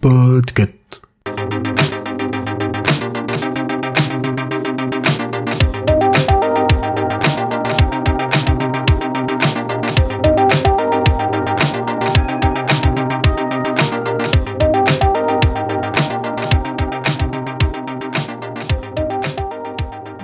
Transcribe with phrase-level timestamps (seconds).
[0.00, 1.00] Podcast.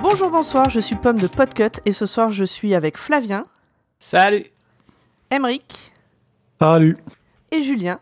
[0.01, 3.45] Bonjour, bonsoir, je suis Pomme de Podcut et ce soir je suis avec Flavien,
[3.99, 4.45] Salut
[5.31, 5.91] Emeric
[6.59, 6.97] Salut.
[7.51, 7.99] Et Julien.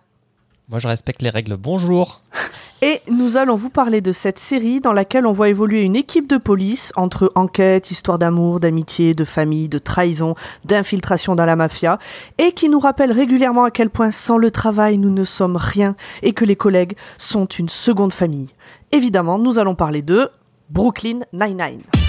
[0.70, 1.58] Moi, je respecte les règles.
[1.58, 2.22] Bonjour.
[2.82, 6.30] Et nous allons vous parler de cette série dans laquelle on voit évoluer une équipe
[6.30, 12.00] de police entre enquête, histoire d'amour, d'amitié, de famille, de trahison, d'infiltration dans la mafia,
[12.38, 15.98] et qui nous rappelle régulièrement à quel point sans le travail nous ne sommes rien
[16.22, 18.54] et que les collègues sont une seconde famille.
[18.94, 20.30] Évidemment, nous allons parler de
[20.70, 21.82] Brooklyn Nine-Nine.«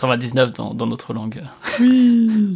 [0.00, 1.42] 99 dans, dans notre langue,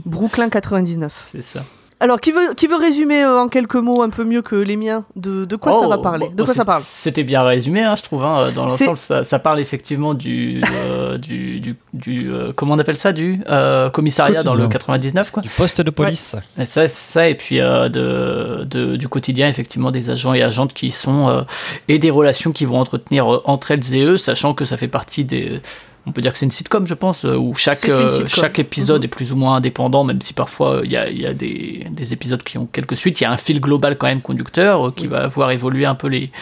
[0.07, 1.13] Brooklyn 99.
[1.19, 1.63] c'est ça.
[2.01, 4.77] Alors, qui veut, qui veut résumer euh, en quelques mots un peu mieux que les
[4.77, 6.31] miens de, de quoi ça Oh, va parler?
[6.31, 6.83] De quoi c'est- ça parle?
[6.85, 8.25] C'était bien résumé, hein, je trouve.
[8.25, 12.75] hein, dans C'est- l'ensemble, ça, ça parle effectivement du, euh, du, du, du, euh, comment
[12.75, 14.69] on appelle ça, du euh, commissariat dans le Quotidien.
[14.81, 15.43] 99, quoi.
[15.45, 16.35] Du poste de police.
[16.59, 20.43] Et ça, c'est ça, et puis euh, de, de- du quotidien, effectivement, des agents et
[20.43, 21.43] agentes qui y sont, euh,
[21.87, 24.89] et des relations qui vont entretenir euh, entre elles et eux, sachant que ça fait
[24.89, 25.61] partie des.
[26.07, 29.03] On peut dire que c'est une sitcom, je pense, euh, où chaque, euh, chaque épisode
[29.03, 29.05] Mhm.
[29.05, 31.33] est plus ou moins indépendant, même si parfois euh, il y a, il y a
[31.33, 33.21] des, des épisodes qui ont quelques suites.
[33.21, 35.95] Il y a un fil global quand même conducteur euh, qui va voir évoluer un
[35.95, 36.33] peu les,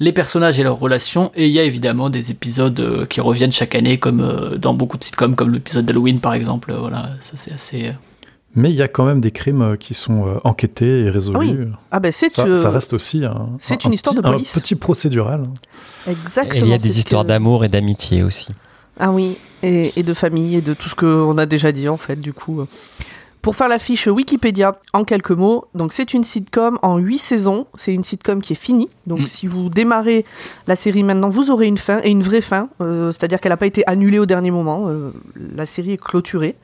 [0.00, 1.30] les personnages et leurs relations.
[1.34, 4.72] Et il y a évidemment des épisodes euh, qui reviennent chaque année, comme euh, dans
[4.72, 6.72] beaucoup de sitcoms, comme l'épisode d'Halloween par exemple.
[6.72, 7.88] Voilà, ça c'est assez.
[7.88, 7.92] euh,
[8.54, 11.10] Mais il y a quand même des crimes qui sont enquêtés et Ah oui.
[11.10, 11.68] résolus.
[11.90, 14.22] Ah ben c'est Ça, euh, ça reste aussi un, c'est un- une un histoire petit-
[14.22, 14.56] de police.
[14.56, 15.42] Un petit procédural.
[16.08, 16.54] exactement.
[16.54, 18.48] Et il y a c'est des histoires que- d'amour et d'amitié aussi.
[19.00, 21.96] Ah oui, et, et de famille et de tout ce qu'on a déjà dit en
[21.96, 22.64] fait du coup.
[23.42, 27.66] Pour faire la fiche Wikipédia en quelques mots, donc c'est une sitcom en 8 saisons,
[27.74, 28.88] c'est une sitcom qui est finie.
[29.08, 29.26] Donc Mm.
[29.26, 30.24] si vous démarrez
[30.68, 33.56] la série maintenant, vous aurez une fin et une vraie fin, euh, c'est-à-dire qu'elle n'a
[33.56, 36.54] pas été annulée au dernier moment, euh, la série est clôturée.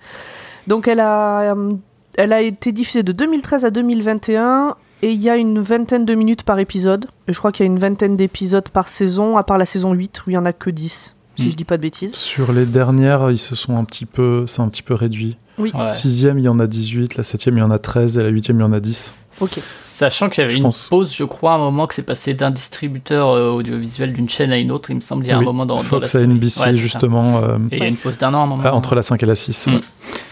[0.69, 1.73] Donc elle a, euh,
[2.15, 6.15] elle a été diffusée de 2013 à 2021 et il y a une vingtaine de
[6.15, 7.07] minutes par épisode.
[7.27, 9.93] Et je crois qu'il y a une vingtaine d'épisodes par saison, à part la saison
[9.95, 11.51] 8 où il y en a que 10, si Mm.
[11.51, 12.15] je dis pas de bêtises.
[12.15, 15.37] Sur les dernières, ils se sont un petit peu, c'est un petit peu réduit.
[15.59, 15.73] Oui.
[15.75, 15.89] ouais.
[15.89, 18.29] Sixième, il y en a 18, la septième, il y en a 13, et la
[18.29, 19.13] huitième, il y en a 10.
[19.41, 19.51] Ok.
[19.57, 20.89] Sachant qu'il y avait Je une pense.
[20.89, 24.53] pause, je crois, à un moment que c'est passé d'un distributeur euh, audiovisuel d'une chaîne
[24.53, 25.89] à une autre, il me semble, il y a Oui, un moment dans, dans la
[25.89, 26.29] Fox à série.
[26.29, 28.63] NBC, Ouais, justement, euh, Et il y a une pause d'un an à un moment.
[28.67, 29.67] ah, entre la 5 et la 6.
[29.67, 29.75] Mm.
[29.75, 29.81] ouais.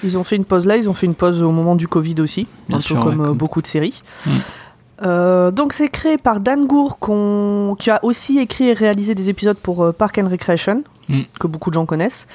[0.04, 2.20] Ils ont fait une pause là, ils ont fait une pause au moment du Covid
[2.20, 4.00] aussi, Bien un sûr, peu comme ouais, euh, comme- beaucoup de séries.
[4.26, 4.30] Mm.
[5.02, 6.98] Euh, donc c'est créé par Dan Gour
[7.78, 11.20] qui a aussi écrit et réalisé des épisodes pour euh, Park and Recreation Mm.
[11.38, 12.26] que beaucoup de gens connaissent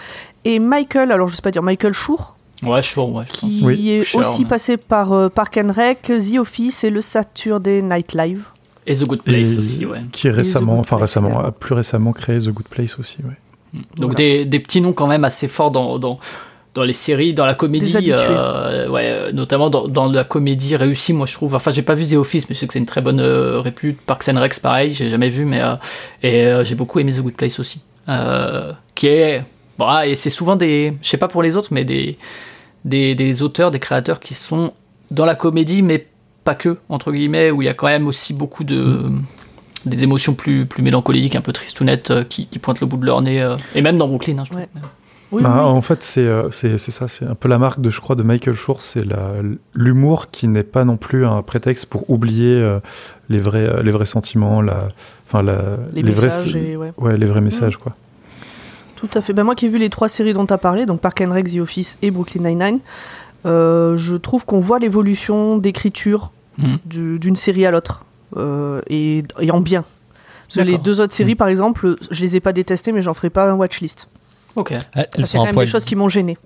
[0.46, 3.40] et Michael alors je sais pas dire Michael Schur Ouais, chaud, ouais, je pense.
[3.50, 3.90] qui Oui.
[3.90, 8.14] est Schur, aussi passé par euh, Park and Rec, The Office et le Saturday Night
[8.14, 8.46] Live.
[8.86, 10.02] Et The Good Et Place aussi, ouais.
[10.12, 13.18] qui est récemment, Good enfin Place, récemment, a plus récemment créé The Good Place aussi.
[13.24, 13.80] ouais.
[13.98, 14.14] Donc Voilà.
[14.16, 16.20] des, des petits noms quand même assez forts dans, dans,
[16.74, 21.14] dans les séries, dans la comédie, euh, ouais, euh, notamment dans, dans la comédie réussie,
[21.14, 21.56] moi je trouve.
[21.56, 23.60] Enfin, j'ai pas vu The Office, mais je sais que c'est une très bonne euh,
[23.60, 24.00] répute.
[24.02, 25.76] Parks and Rex, pareil, j'ai jamais vu, mais euh,
[26.24, 27.82] et j'ai beaucoup aimé The Good Place aussi,
[28.96, 29.44] qui est,
[29.78, 32.18] bon, ah, et c'est souvent des, je sais pas pour les autres, mais des,
[32.86, 34.74] des, des auteurs, des créateurs qui sont
[35.10, 36.08] dans la comédie, mais
[36.44, 39.12] pas que entre guillemets, où il y a quand même aussi beaucoup de
[39.86, 43.06] des émotions plus, plus mélancoliques, un peu tristounettes, euh, qui, qui pointent le bout de
[43.06, 44.66] leur nez, euh, et même dans Brooklyn, hein, je trouve.
[45.32, 45.60] Oui, Bah, oui.
[45.62, 48.16] En fait, c'est euh, c'est c'est ça, c'est un peu la marque de, je crois,
[48.16, 49.34] de Michael Schur, c'est la-
[49.74, 52.80] l'humour qui n'est pas non plus un prétexte pour oublier euh,
[53.30, 54.88] les vrais euh, les vrais sentiments, la,
[55.28, 55.62] enfin la,
[55.94, 56.92] les, vrais messages et ouais.
[56.98, 57.94] ouais les vrais messages quoi.
[58.98, 59.34] Tout à fait.
[59.34, 61.32] Ben moi qui ai vu les trois séries dont tu as parlé, donc Park and
[61.32, 62.80] Rec, The Office et Brooklyn Nine-Nine,
[63.46, 66.32] euh, je trouve qu'on voit l'évolution d'écriture
[66.86, 68.06] du- d'une série à l'autre.
[68.38, 69.84] euh, et, et en bien.
[70.48, 73.14] Parce que les deux autres séries, par exemple, je les ai pas détestées, mais j'en
[73.14, 74.08] ferai pas un watchlist.
[74.56, 74.74] Ok.
[74.94, 76.38] Elles qu'il y sont a quand un même poil, des choses qui m'ont gêné.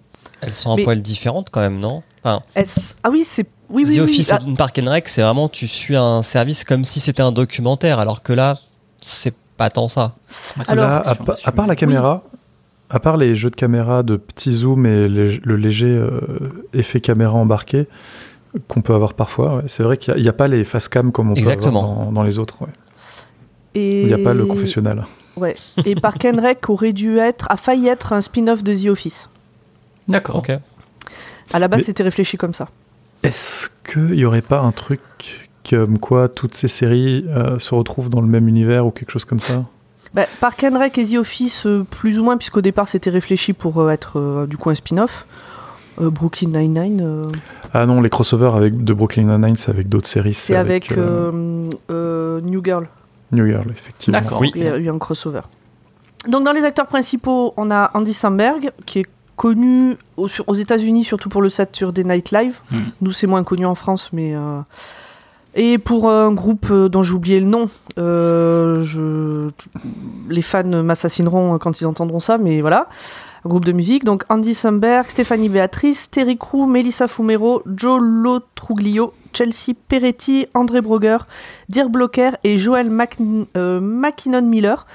[0.42, 2.04] elles sont un Mais- poil différentes quand même, non?
[2.24, 2.42] Enfin,
[3.04, 3.48] Ah oui, c'est.
[3.70, 4.00] Oui, oui, The oui.
[4.02, 7.24] Office Ah, et Park and Rec, c'est vraiment tu suis un service comme si c'était
[7.24, 8.60] un documentaire, alors que là,
[9.02, 10.14] c'est pas tant ça.
[10.68, 10.98] Alors- Là,
[11.46, 11.76] à, part la oui.
[11.78, 12.24] caméra,
[12.92, 16.20] à part les jeux de caméra de petits zoom et les- le léger euh,
[16.74, 17.88] effet caméra embarqué
[18.68, 21.32] qu'on peut avoir parfois, ouais, c'est vrai qu'il n'y a, pas les face cam comme
[21.32, 21.80] on Exactement.
[21.80, 22.62] Euh, peut avoir dans, dans les autres.
[22.62, 22.68] ouais.
[23.74, 24.02] et...
[24.02, 25.06] Il n'y a pas le confessionnal.
[25.38, 25.56] Ouais.
[25.86, 29.30] Et Park and Rec aurait dû être, a failli être un spin-off de The Office.
[30.08, 30.38] D'accord.
[30.38, 30.52] Ok.
[31.54, 32.70] À la base, Mais- c'était réfléchi comme ça.
[33.24, 35.02] Est-ce qu'il n'y aurait pas un truc
[35.70, 39.26] comme quoi toutes ces séries euh, se retrouvent dans le même univers ou quelque chose
[39.26, 39.64] comme ça?
[40.14, 43.54] Bah, Park and Rec et The Office, euh, plus ou moins, puisqu'au départ, c'était réfléchi
[43.54, 45.26] pour euh, être euh, du coup un spin-off.
[46.02, 47.22] Euh, Brooklyn Nine-Nine, euh,
[47.74, 50.34] Ah non, les crossovers avec, de Brooklyn Nine-Nine, c'est avec d'autres séries.
[50.34, 52.88] c'est avec, euh, euh, euh, New Girl.
[53.32, 54.20] New Girl, effectivement.
[54.20, 54.42] D'accord.
[54.42, 54.52] Oui.
[54.56, 55.42] Il y a eu un crossover.
[56.28, 59.06] Donc dans les acteurs principaux, on a Andy Samberg, qui est
[59.36, 62.60] connu aux, aux États-Unis surtout pour le Saturday Night Live.
[62.72, 62.84] Hmm.
[63.02, 64.62] Nous, c'est moins connu en France, mais euh,
[65.54, 67.66] et pour un groupe euh, dont j'ai oublié le nom.
[67.98, 69.50] Euh, je...
[70.30, 72.88] Les fans m'assassineront quand ils entendront ça, mais voilà.
[73.46, 74.04] Un groupe de musique.
[74.04, 81.18] Donc Andy Samberg, Stéphanie Béatrice, Terry Crew, Melissa Fumero, Joe Lotruglio, Chelsea Peretti, André Broger,
[81.70, 83.18] Dirk Blocker et Joel Mac-
[83.58, 84.86] euh, McKinnon Miller.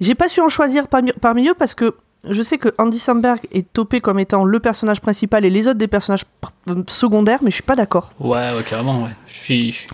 [0.00, 1.94] J'ai pas su en choisir parmi, parmi eux parce que
[2.28, 5.78] je sais que Andy Samberg est topé comme étant le personnage principal et les autres
[5.78, 6.24] des personnages
[6.68, 8.12] euh, secondaires, mais je suis pas d'accord.
[8.18, 9.10] Ouais, ouais, carrément, ouais.
[9.26, 9.88] Je suis, je suis-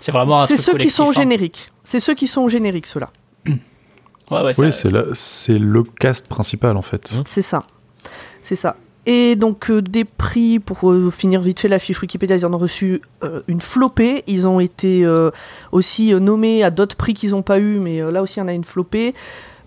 [0.00, 1.12] C'est vraiment un C'est ceux qui sont hein.
[1.12, 1.70] générique.
[1.84, 3.10] C'est ceux qui sont au générique, ceux-là.
[3.46, 7.12] Ouais, ouais, Oui, c'est le cast principal en fait.
[7.24, 7.62] C'est ça.
[8.42, 8.76] C'est ça.
[9.06, 12.52] Et donc euh, des prix, pour euh, finir vite fait la fiche Wikipédia, ils en
[12.52, 14.24] ont reçu euh, une flopée.
[14.26, 15.06] Ils ont été
[15.72, 18.48] aussi nommés à d'autres prix qu'ils n'ont pas eu, mais là aussi il y en
[18.48, 19.14] a une flopée.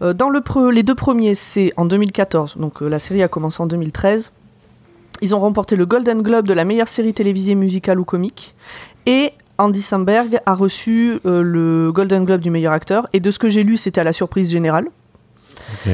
[0.01, 0.29] Dans
[0.69, 4.31] les deux premiers, c'est en 2014, donc la série a commencé en 2013.
[5.21, 8.53] Ils ont remporté le Golden Globe de la meilleure série télévisée musicale ou comique.
[9.05, 13.07] Et Andy Samberg a reçu le Golden Globe du meilleur acteur.
[13.13, 14.87] Et de ce que j'ai lu, c'était à la surprise générale.
[15.73, 15.93] Ok.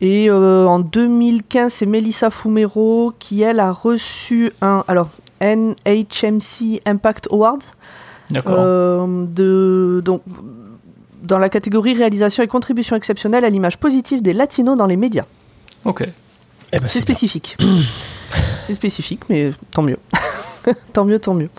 [0.00, 5.08] Et euh, en 2015, c'est Melissa Fumero qui, elle, a reçu un alors,
[5.40, 7.62] NHMC Impact Award
[8.30, 8.56] D'accord.
[8.58, 10.22] euh, de, donc,
[11.22, 15.24] dans la catégorie réalisation et contribution exceptionnelle à l'image positive des latinos dans les médias.
[15.84, 16.02] Ok.
[16.72, 17.56] Eh ben, C'est spécifique.
[18.64, 19.98] c'est spécifique, mais tant mieux.
[20.92, 21.50] tant mieux, tant mieux.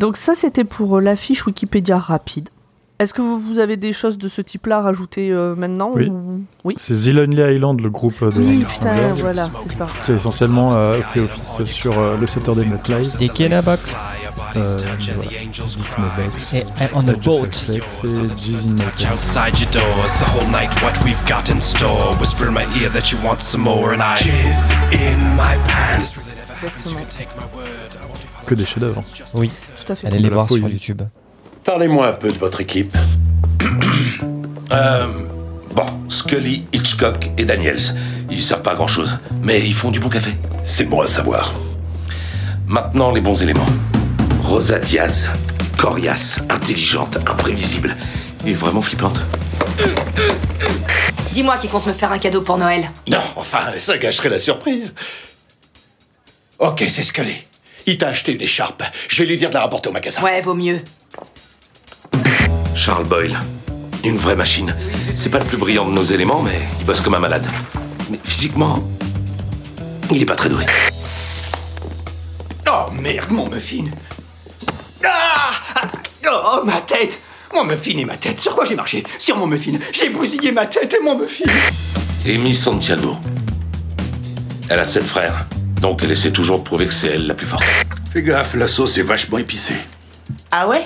[0.00, 2.48] Donc ça, c'était pour euh, la fiche Wikipédia rapide.
[2.98, 6.08] Est-ce que vous avez des choses de ce type-là à rajouter euh, maintenant Oui.
[6.08, 6.74] ou- oui.
[6.78, 9.86] C'est The Lonely Island, le groupe de Oui, putain, Samberg, voilà, c'est ça.
[10.04, 13.16] qui a essentiellement euh, fait office sur euh, le Saturday Night Live.
[13.18, 13.28] Des
[14.56, 14.76] Euh.
[14.78, 17.48] Dick Maverick, et I'm on a boat.
[17.48, 17.68] Pants.
[19.12, 19.82] outside your door.
[20.06, 22.14] It's the whole night what we've got in store.
[22.18, 26.32] Whisper in my ear that you want some more, and I jizz in my pants.
[28.46, 29.02] Que des chefs-d'œuvre.
[29.34, 29.50] Oui,
[29.84, 30.06] Tout à fait.
[30.06, 30.56] allez les voir sur.
[30.66, 31.02] YouTube.
[31.66, 32.96] Parlez-moi un peu de votre équipe.
[34.72, 35.06] Euh,
[35.70, 37.94] bon, Scully, Hitchcock et Daniels.
[38.28, 40.32] Ils savent pas grand-chose, mais ils font du bon café.
[40.64, 41.54] C'est bon à savoir.
[42.66, 43.64] Maintenant, les bons éléments.
[44.42, 45.30] Rosa Diaz,
[45.78, 47.96] coriace, intelligente, imprévisible
[48.44, 49.20] et vraiment flippante.
[51.30, 52.90] Dis-moi qui compte me faire un cadeau pour Noël.
[53.06, 54.96] Non, enfin, ça gâcherait la surprise.
[56.58, 57.36] Ok, c'est Scully.
[57.86, 58.82] Il t'a acheté une écharpe.
[59.08, 60.22] Je vais lui dire de la rapporter au magasin.
[60.22, 60.80] Ouais, vaut mieux.
[62.76, 63.36] Charles Boyle,
[64.04, 64.74] une vraie machine.
[65.14, 67.46] C'est pas le plus brillant de nos éléments, mais il bosse comme un malade.
[68.10, 68.82] Mais physiquement,
[70.12, 70.64] il est pas très doué.
[72.68, 73.86] Oh merde, mon muffin.
[75.04, 75.82] Ah Ah
[76.28, 77.20] Oh, ma tête
[77.54, 78.40] Mon muffin et ma tête.
[78.40, 79.04] Sur quoi j'ai marché?
[79.18, 79.72] Sur mon muffin.
[79.92, 81.44] J'ai bousillé ma tête et mon muffin.
[82.26, 83.16] Amy Santiago.
[84.68, 85.46] Elle a sept frères,
[85.80, 87.62] donc elle essaie toujours de prouver que c'est elle la plus forte.
[88.12, 89.76] Fais gaffe, la sauce est vachement épicée.
[90.50, 90.84] Ah ouais?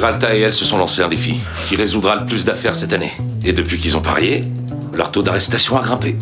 [0.00, 1.38] Peralta et elle se sont lancés un défi
[1.68, 3.12] qui résoudra le plus d'affaires cette année.
[3.44, 4.40] Et depuis qu'ils ont parié,
[4.94, 6.16] leur taux d'arrestation a grimpé.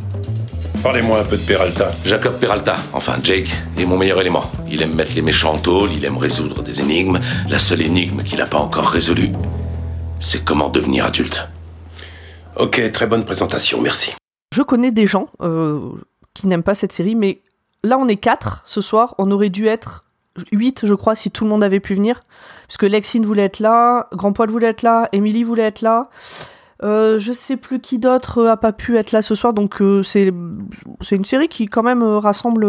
[0.82, 1.92] Parlez-moi un peu de Peralta.
[2.04, 4.50] Jacob Peralta, enfin Jake, est mon meilleur élément.
[4.68, 7.20] Il aime mettre les méchants en tôle, il aime résoudre des énigmes.
[7.48, 9.30] La seule énigme qu'il n'a pas encore résolue,
[10.18, 11.48] c'est comment devenir adulte.
[12.56, 14.12] Ok, très bonne présentation, merci.
[14.52, 15.92] Je connais des gens euh,
[16.34, 17.42] qui n'aiment pas cette série, mais
[17.84, 19.14] là on est quatre ce soir.
[19.18, 20.04] On aurait dû être
[20.50, 22.18] 8, je crois, si tout le monde avait pu venir.
[22.68, 26.08] Puisque Lexine voulait être là, Grand Poil voulait être là, Émilie voulait être là.
[26.84, 29.82] Euh, je sais plus qui d'autre euh, a pas pu être là ce soir, donc
[29.82, 30.32] euh, c'est
[31.00, 32.64] c'est une série qui quand même euh, rassemble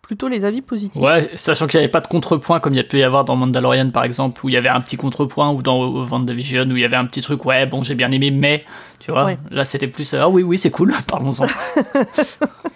[0.00, 1.02] plutôt les avis positifs.
[1.02, 3.24] Ouais, sachant qu'il n'y avait pas de contrepoint comme il y a pu y avoir
[3.24, 6.76] dans Mandalorian par exemple, où il y avait un petit contrepoint, ou dans WandaVision, où
[6.76, 8.64] il y avait un petit truc, ouais, bon, j'ai bien aimé, mais,
[9.00, 9.38] tu vois, Ouais.
[9.50, 11.46] là c'était plus, ah oui, oui, c'est cool, parlons-en.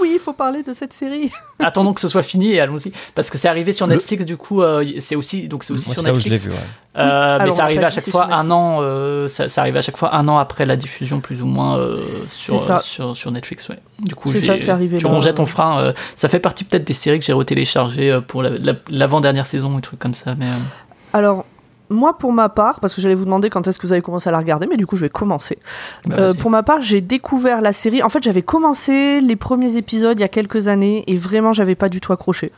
[0.00, 1.30] Oui, il faut parler de cette série.
[1.60, 2.92] Attendons que ce soit fini et allons-y.
[3.14, 5.86] Parce que c'est arrivé sur Le- Netflix, du coup, euh, c'est aussi, donc c'est aussi
[5.86, 6.54] Moi, sur c'est là où je l'ai Netflix.
[6.54, 6.60] vu.
[6.60, 6.66] ouais.
[6.98, 9.78] Euh, mais on ça va arrivait à chaque fois un an, euh, ça, ça arrivait
[9.78, 12.76] à chaque fois un an après la diffusion, plus ou moins, euh, sur, ça.
[12.76, 13.78] euh, sur, sur Netflix, ouais.
[14.00, 15.80] Du coup, ça, c'est arrivé tu rongeais ton frein.
[15.80, 19.46] euh, ça fait partie peut-être des séries que j'ai retéléchargées euh, pour la- la- l'avant-dernière
[19.46, 20.46] saison, ou trucs comme ça, mais.
[20.46, 21.44] euh, Alors,
[21.90, 24.28] moi, pour ma part, parce que j'allais vous demander quand est-ce que vous avez commencé
[24.28, 25.58] à la regarder, mais du coup, je vais commencer.
[26.06, 28.02] Bah, Euh, pour ma part, j'ai découvert la série.
[28.02, 31.74] En fait, j'avais commencé les premiers épisodes il y a quelques années et vraiment, j'avais
[31.74, 32.52] pas du tout accroché.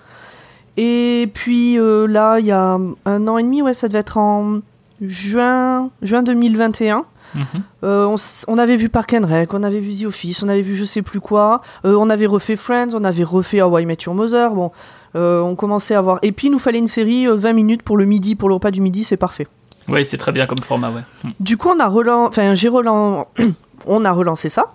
[0.77, 4.17] Et puis euh, là, il y a un an et demi, ouais, ça devait être
[4.17, 4.61] en
[5.01, 7.05] juin, juin 2021.
[7.35, 7.45] Mhm.
[7.85, 10.75] Euh, on, avait vu Park and Rec, on avait vu The Office, on avait vu
[10.75, 11.63] je sais plus quoi.
[11.85, 14.51] On avait refait Friends, on avait refait How I Met Your Mother.
[14.51, 14.71] Bon,
[15.15, 16.19] on commençait à voir.
[16.23, 18.55] Et puis, il nous fallait une série euh, 20 minutes pour le midi, pour le
[18.55, 19.47] repas du midi, c'est parfait.
[19.89, 21.03] Oui, c'est très bien comme format, ouais.
[21.25, 21.31] Mm.
[21.41, 22.27] Du coup, on a relan...
[22.27, 23.29] enfin, j'ai relan...
[23.87, 24.73] on a relancé ça.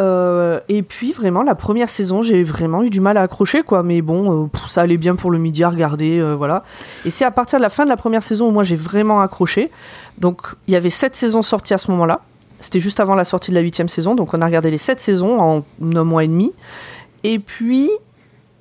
[0.00, 3.82] Euh, et puis vraiment la première saison, j'ai vraiment eu du mal à accrocher quoi.
[3.82, 6.62] Mais bon, euh, ça allait bien pour le midi à regarder, euh, voilà.
[7.04, 9.20] Et c'est à partir de la fin de la première saison où moi j'ai vraiment
[9.20, 9.70] accroché.
[10.18, 12.20] Donc il y avait sept saisons sorties à ce moment-là.
[12.60, 15.00] C'était juste avant la sortie de la huitième saison, donc on a regardé les sept
[15.00, 16.52] saisons en un mois et demi.
[17.24, 17.90] Et puis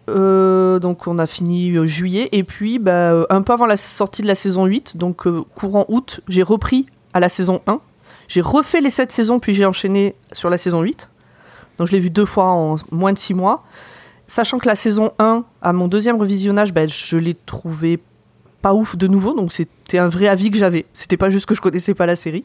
[0.10, 2.30] euh, donc on a fini euh, juillet.
[2.32, 5.86] Et puis bah, euh, un peu avant la sortie de la saison 8, donc courant
[5.90, 7.80] août, j'ai repris à la saison 1.
[8.28, 11.10] J'ai refait les 7 saisons, puis j'ai enchaîné sur la saison 8.
[11.78, 13.64] Donc je l'ai vu deux fois en moins de 6 mois.
[14.28, 18.00] Sachant que la saison 1, à mon deuxième revisionnage, ben, je l'ai trouvé
[18.62, 19.34] pas ouf de nouveau.
[19.34, 20.86] Donc c'était un vrai avis que j'avais.
[20.94, 22.44] C'était pas juste que je connaissais pas la série.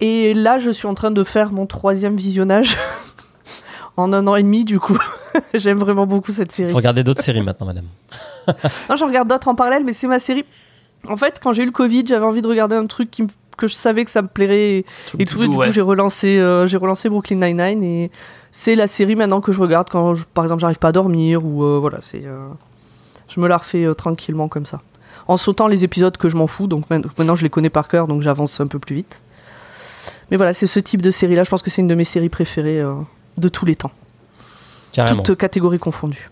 [0.00, 2.76] Et là, je suis en train de faire mon troisième visionnage
[3.96, 4.98] en un an et demi, du coup.
[5.54, 6.70] J'aime vraiment beaucoup cette série.
[6.70, 7.86] Faut regarder d'autres séries maintenant, madame.
[8.88, 10.44] Non, j'en regarde d'autres en parallèle, mais c'est ma série.
[11.08, 13.28] En fait, quand j'ai eu le Covid, j'avais envie de regarder un truc qui me-
[13.56, 14.84] que je savais que ça me plairait et
[15.26, 15.40] tout.
[15.42, 15.66] Et du ouais.
[15.68, 18.10] coup, j'ai relancé, euh, j'ai relancé Brooklyn Nine-Nine et
[18.52, 21.44] c'est la série maintenant que je regarde quand, je- par exemple, j'arrive pas à dormir
[21.44, 22.22] ou euh, voilà, c'est.
[22.24, 22.48] euh,
[23.28, 24.80] je me la refais euh, tranquillement comme ça.
[25.26, 27.88] En sautant les épisodes que je m'en fous, donc main- maintenant je les connais par
[27.88, 29.20] cœur, donc j'avance un peu plus vite.
[30.30, 31.42] Mais voilà, c'est ce type de série-là.
[31.44, 32.94] Je pense que c'est une de mes séries préférées euh,
[33.36, 33.90] de tous les temps,
[34.92, 35.22] Carrément.
[35.22, 36.30] toutes catégories confondues.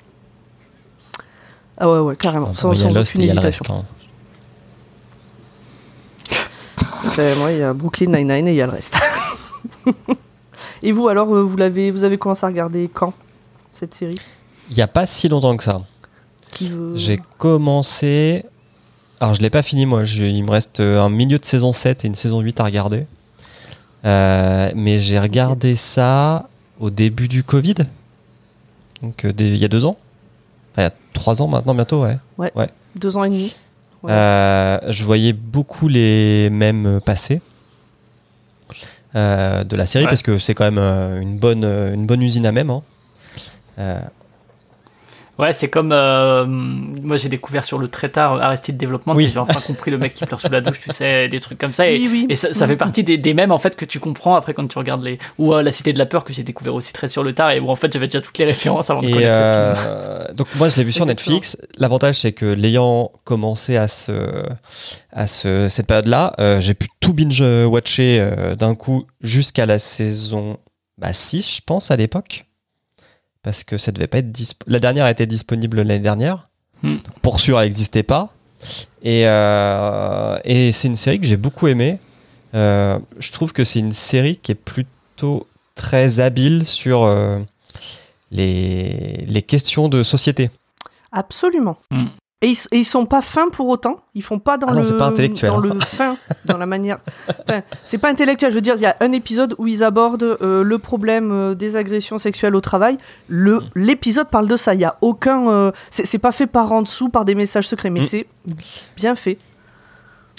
[1.78, 2.48] Ah ouais, ouais, carrément.
[2.48, 3.68] Bon, sans, il y a Lost et il y a le reste.
[3.70, 3.84] hein.
[7.38, 8.98] Moi, il y a Brooklyn Nine-Nine et il y a le reste.
[10.82, 13.12] et vous, alors, euh, vous, l'avez, vous avez commencé à regarder quand
[13.72, 14.18] cette série?
[14.70, 15.82] Il n'y a pas si longtemps que ça.
[16.60, 18.44] Veut- J'ai commencé.
[19.20, 20.04] Alors, je l'ai pas fini, moi.
[20.04, 22.64] Je- Il me reste euh, un milieu de saison 7 et une saison 8 à
[22.64, 23.06] regarder.
[24.04, 26.48] Euh, mais j'ai regardé ça
[26.80, 27.74] au début du Covid.
[29.02, 29.96] Donc, euh, des- il y a deux ans.
[30.72, 32.18] Enfin, il y a trois ans maintenant, bientôt, ouais.
[32.96, 33.54] Deux ans et demi
[34.02, 34.12] Ouais.
[34.12, 37.40] Euh, je voyais beaucoup les mêmes passer
[39.16, 40.10] euh, de la série Ouais.
[40.10, 42.70] parce que c'est quand même euh, une, bonne, une bonne usine à même.
[42.70, 42.82] hein.
[45.38, 45.90] Ouais, c'est comme.
[45.92, 49.28] euh, moi, j'ai découvert sur le très tard euh, Arrested Development Oui.
[49.32, 51.72] j'ai enfin compris le mec qui pleure sous la douche, tu sais, des trucs comme
[51.72, 51.88] ça.
[51.88, 52.26] Et, Oui, oui.
[52.30, 54.66] et ça, ça fait partie des, des mêmes en fait que tu comprends après quand
[54.68, 55.18] tu regardes les.
[55.38, 57.50] Ou euh, La Cité de la Peur que j'ai découvert aussi très sur le tard
[57.50, 59.86] et où en fait j'avais déjà toutes les références avant de Et connaître le film.
[59.88, 61.04] euh, donc moi je l'ai vu sur.
[61.06, 61.56] Netflix.
[61.78, 64.12] L'avantage c'est que l'ayant commencé à ce
[65.12, 70.56] à ce, cette période-là, j'ai pu tout binge watcher euh, d'un coup jusqu'à la saison
[70.98, 72.46] bah, 6 je pense à l'époque
[73.44, 76.48] parce que ça devait pas être disp- la dernière a été disponible l'année dernière.
[76.82, 76.94] Hmm.
[76.96, 78.34] Donc, pour sûr elle n'existait pas.
[79.02, 81.98] Et euh, et c'est une série que j'ai beaucoup aimée.
[82.54, 87.38] Euh, je trouve que c'est une série qui est plutôt très habile sur euh,
[88.30, 90.50] les, les questions de société.
[91.12, 91.76] Absolument.
[91.90, 92.06] Mm.
[92.44, 94.00] Et, ils, et ils sont pas fins pour autant.
[94.14, 95.74] Ils font pas dans Ah non, le pas intellectuel, dans hein.
[95.74, 96.98] le fin, dans la manière.
[97.48, 98.50] Enfin, c'est pas intellectuel.
[98.50, 101.54] Je veux dire, il y a un épisode où ils abordent euh, le problème euh,
[101.54, 102.98] des agressions sexuelles au travail.
[103.28, 103.62] Le Mm.
[103.76, 104.74] l'épisode parle de ça.
[104.74, 105.48] Il y a aucun.
[105.48, 108.06] euh, c'est pas fait par en dessous par des messages secrets, mais Mm.
[108.08, 108.26] c'est
[108.96, 109.38] bien fait.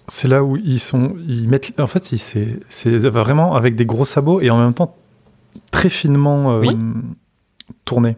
[0.08, 1.16] C'est là où ils sont.
[1.28, 1.74] Ils mettent.
[1.80, 4.96] En fait, ils- c'est c'est vraiment avec des gros sabots et en même temps
[5.72, 6.78] très finement euh, Oui.
[7.86, 8.18] tourné.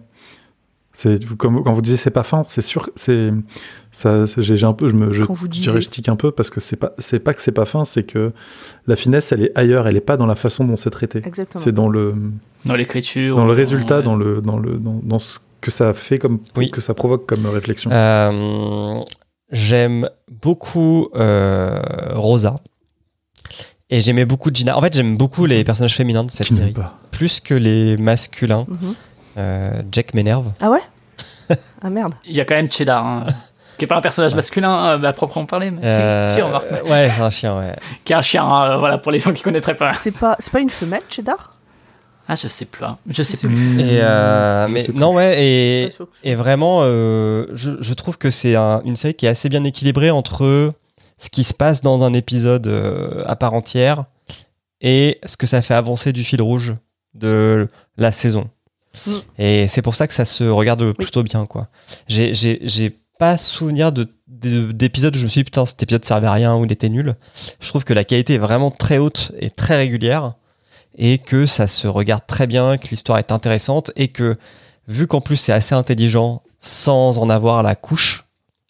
[1.00, 2.90] C'est comme quand vous disiez c'est pas fin, c'est sûr.
[2.96, 3.32] C'est
[3.92, 4.26] ça.
[4.26, 4.88] c'est- J'ai un peu.
[4.88, 5.14] Je me.
[5.14, 5.80] Je, vous je disiez.
[5.80, 6.94] je tique un peu parce que c'est pas.
[6.98, 8.32] C'est pas que c'est pas fin, c'est que
[8.88, 9.88] la finesse, elle est ailleurs.
[9.88, 11.22] Elle est pas dans la façon dont c'est traité.
[11.24, 11.64] Exactement.
[11.64, 12.16] C'est dans le
[12.66, 13.36] Dans l'écriture.
[13.36, 14.04] dans le résultat, ouais.
[14.04, 16.72] dans le dans le dans, dans ce que ça fait comme Oui.
[16.72, 17.92] que ça provoque comme réflexion.
[17.94, 19.00] Euh,
[19.52, 20.10] J'aime
[20.42, 21.80] beaucoup euh,
[22.16, 22.56] Rosa.
[23.92, 24.76] Et j'aimais beaucoup Gina.
[24.78, 26.72] En fait, j'aime beaucoup les personnages féminins de cette Qui série.
[26.72, 27.00] pas.
[27.12, 28.66] Plus que les masculins.
[28.68, 28.96] Mhm.
[29.92, 30.52] Jack m'énerve.
[30.62, 30.82] Ah ouais
[31.82, 32.14] Ah merde.
[32.26, 33.26] Il y a quand même Cheddar, hein,
[33.78, 36.66] qui est pas un personnage masculin euh, à proprement parler, mais si- Euh, si, remarque.
[36.90, 37.74] ouais, c'est un chien, ouais.
[38.04, 39.94] Qui est un chien, hein, voilà, pour les gens qui connaîtraient pas.
[39.94, 41.54] C'est pas c'est pas une femelle, Cheddar?
[42.30, 42.84] Ah, je sais plus.
[42.84, 42.98] hein.
[43.08, 43.80] Je sais plus.
[43.80, 45.00] Et euh, Je mais sais plus.
[45.00, 45.90] non, ouais,
[46.24, 49.64] et, vraiment, euh, je, je trouve que c'est un- une série qui est assez bien
[49.64, 50.74] équilibrée entre
[51.18, 54.04] ce qui se passe dans un épisode euh, à part entière
[54.82, 56.76] et ce que ça fait avancer du fil rouge
[57.14, 58.50] de la saison.
[59.06, 59.12] Mm.
[59.40, 61.68] Et c'est pour ça que ça se regarde plutôt bien, quoi.
[62.08, 66.06] J'ai- J'ai j'ai pas souvenir de d'épisodes où je me suis dit putain cet épisode
[66.06, 67.16] servait à rien ou il était nul.
[67.60, 70.34] Je trouve que la qualité est vraiment très haute et très régulière
[70.98, 74.36] et que ça se regarde très bien, que l'histoire est intéressante et que
[74.88, 78.26] vu qu'en plus c'est assez intelligent sans en avoir la couche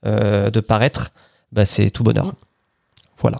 [0.06, 1.10] euh, de paraître,
[1.52, 2.34] bah, c'est tout bonheur.
[3.18, 3.40] Voilà.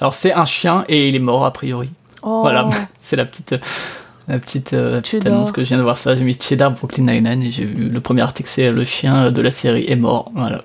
[0.00, 1.90] Alors c'est un chien et il est mort a priori.
[2.22, 2.40] Oh.
[2.42, 2.68] Voilà,
[3.00, 3.54] c'est la petite,
[4.32, 6.16] la petite, euh, petite annonce que je viens de voir ça.
[6.16, 9.42] J'ai mis Cheddar Brooklyn Nine-Nine et j'ai vu le premier article, c'est le chien de
[9.42, 10.32] la série est mort.
[10.34, 10.62] Voilà.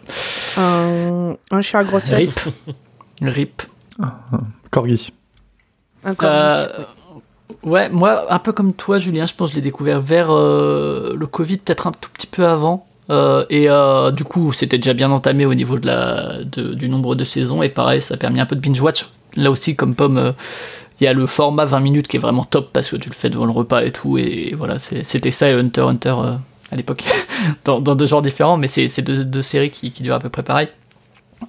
[0.58, 2.32] Un, un chien à grosse Rip.
[3.22, 3.64] Rip.
[4.72, 5.12] Corgi.
[6.06, 6.36] Un corgi.
[6.36, 6.68] Euh,
[7.64, 11.14] ouais, moi, un peu comme toi, Julien, je pense que je l'ai découvert vers euh,
[11.18, 12.86] le Covid, peut-être un tout petit peu avant.
[13.10, 16.88] Euh, et euh, du coup, c'était déjà bien entamé au niveau de la, de- du
[16.90, 17.62] nombre de saisons.
[17.64, 19.08] Et pareil, ça a permis un peu de binge-watch.
[19.36, 20.32] Là aussi, comme pomme, euh,
[21.00, 23.14] il y a le format 20 minutes qui est vraiment top parce que tu le
[23.16, 24.18] fais devant le repas et tout.
[24.18, 26.36] Et voilà, c'était ça et Hunter Hunter euh,
[26.72, 27.04] à l'époque,
[27.66, 28.58] dans, dans deux genres différents.
[28.58, 30.70] Mais c'est deux, deux séries qui, qui durent à peu près pareil.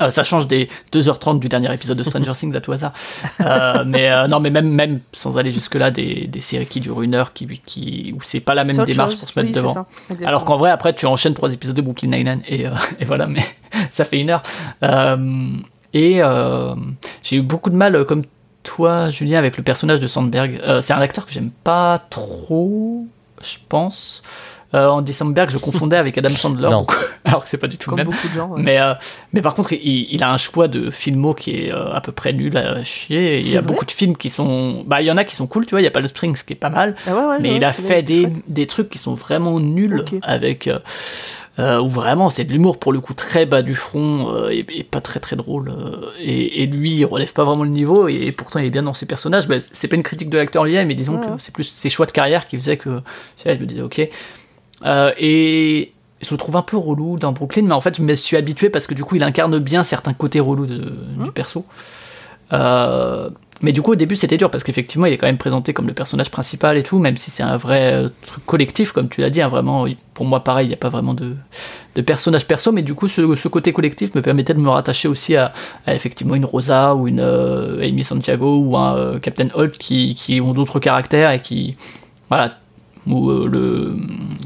[0.02, 2.92] Euh, ça change des 2h30 du dernier épisode de Stranger Things à tout hasard.
[3.40, 7.02] Euh, mais euh, non, mais même, même sans aller jusque-là, des, des séries qui durent
[7.02, 9.20] une heure, qui, qui, où c'est pas la même démarche chose.
[9.20, 9.72] pour se mettre Oui, devant.
[9.74, 9.86] ça.
[10.26, 12.64] Alors qu'en vrai, après, tu enchaînes trois épisodes de Brooklyn Nine-Nine et,
[13.00, 13.42] et voilà, mais
[13.90, 14.42] ça fait une heure.
[15.94, 16.20] Et
[17.22, 18.24] j'ai eu beaucoup de mal, comme
[18.68, 20.60] toi, Julien, avec le personnage de Sandberg.
[20.62, 23.06] Euh, c'est un acteur que j'aime pas trop,
[23.42, 24.22] je pense.
[24.74, 26.86] Euh, Andy Samberg, je confondais avec Adam Sandler, Non.
[27.24, 28.14] alors que c'est pas du tout le Comme même.
[28.14, 28.48] beaucoup de gens.
[28.48, 28.60] ouais.
[28.62, 28.92] Mais, euh,
[29.32, 32.12] mais par contre, il, il a un choix de filmo qui est euh, à peu
[32.12, 33.38] près nul à chier.
[33.38, 34.84] Il y a beaucoup de films qui sont.
[34.86, 35.80] Bah, il y en a qui sont cool, tu vois.
[35.80, 36.96] Il y a pas le Springs qui est pas mal.
[37.06, 40.04] Ah ouais, ouais, mais il vois, a fait des, des trucs qui sont vraiment nuls
[40.20, 40.68] avec.
[41.58, 44.64] Euh, où vraiment c'est de l'humour pour le coup très bas du front euh, et,
[44.78, 45.70] et pas très très drôle.
[45.70, 48.84] euh, et, et lui, il relève pas vraiment le niveau et, pourtant il est bien
[48.84, 49.48] dans ses personnages.
[49.48, 51.90] Bah, c'est pas une critique de l'acteur lui-même, mais disons Ouais, que c'est plus ses
[51.90, 53.00] choix de carrière qui faisaient que.
[53.44, 54.08] je me disais, ok.
[54.86, 58.14] Euh, et je le trouve un peu relou dans Brooklyn, mais en fait, je me
[58.14, 61.24] suis habitué parce que du coup, il incarne bien certains côtés relous de- Mmh.
[61.24, 61.64] du perso.
[62.52, 63.28] Euh,
[63.60, 65.88] mais du coup, au début, c'était dur parce qu'effectivement, il est quand même présenté comme
[65.88, 69.20] le personnage principal et tout, même si c'est un vrai euh, truc collectif, comme tu
[69.20, 69.42] l'as dit.
[69.42, 71.34] hein, vraiment, pour moi, pareil, il n'y a pas vraiment de,
[71.96, 75.08] de personnage perso, mais du coup, ce, ce côté collectif me permettait de me rattacher
[75.08, 75.52] aussi à,
[75.86, 80.14] à effectivement une Rosa ou une euh, Amy Santiago ou un euh, Captain Holt qui,
[80.14, 81.76] qui ont d'autres caractères et qui.
[82.28, 82.58] Voilà.
[83.08, 83.96] Ou euh, le,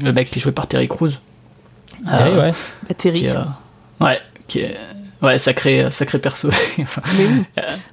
[0.03, 1.11] le mec qui est joué par Terry Crews.
[2.03, 2.51] Terry, ouais.
[2.89, 3.19] Bah, Terry.
[3.21, 3.41] qui, euh,
[4.01, 4.75] ouais, qui est.
[5.23, 6.49] Ouais, sacré, sacré perso.
[6.77, 6.85] Mais
[7.25, 7.43] oui.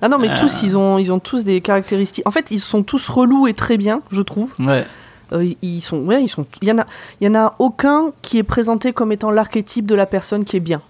[0.03, 0.37] Ah non, mais Euh.
[0.39, 2.27] tous, ils ont, ils ont tous des caractéristiques.
[2.27, 4.53] En fait, ils sont tous relous et très bien, je trouve.
[4.59, 4.85] ouais.
[5.33, 6.45] Euh, ils sont, ouais, ils sont.
[6.61, 6.87] Il y en a,
[7.21, 10.57] il y en a aucun qui est présenté comme étant l'archétype de la personne qui
[10.57, 10.83] est bien.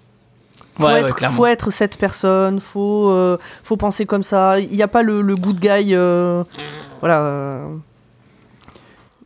[0.79, 4.59] Faut, Ouais, être, faut être cette personne, faut, euh, faut penser comme ça.
[4.59, 5.95] Il n'y a pas le, le good guy.
[5.95, 6.43] euh,
[7.01, 7.21] voilà.
[7.21, 7.67] euh.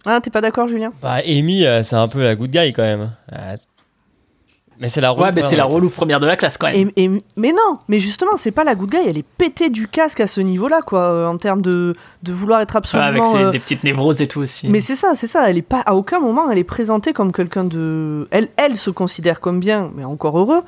[0.05, 0.93] Ah, t'es pas d'accord, Julien?
[1.01, 3.13] Bah, Amy, euh, c'est un peu la good guy quand même.
[4.85, 5.97] Mais c'est la relou Ouais, mais c'est la première de relou classe.
[5.97, 6.91] première de la classe quand même.
[6.95, 9.89] Et, et- mais non, mais justement, c'est pas la good guy, elle est pétée du
[9.89, 13.09] casque à ce niveau-là, quoi, euh, en termes de, de vouloir être Ouais, absolument.
[13.09, 14.69] avec ses, euh, des petites névroses et tout aussi.
[14.69, 15.49] Mais c'est ça, c'est ça.
[15.51, 18.29] Elle est pas à aucun moment, elle est présentée comme quelqu'un de.
[18.31, 20.63] Elle, elle se considère comme bien, mais encore heureux.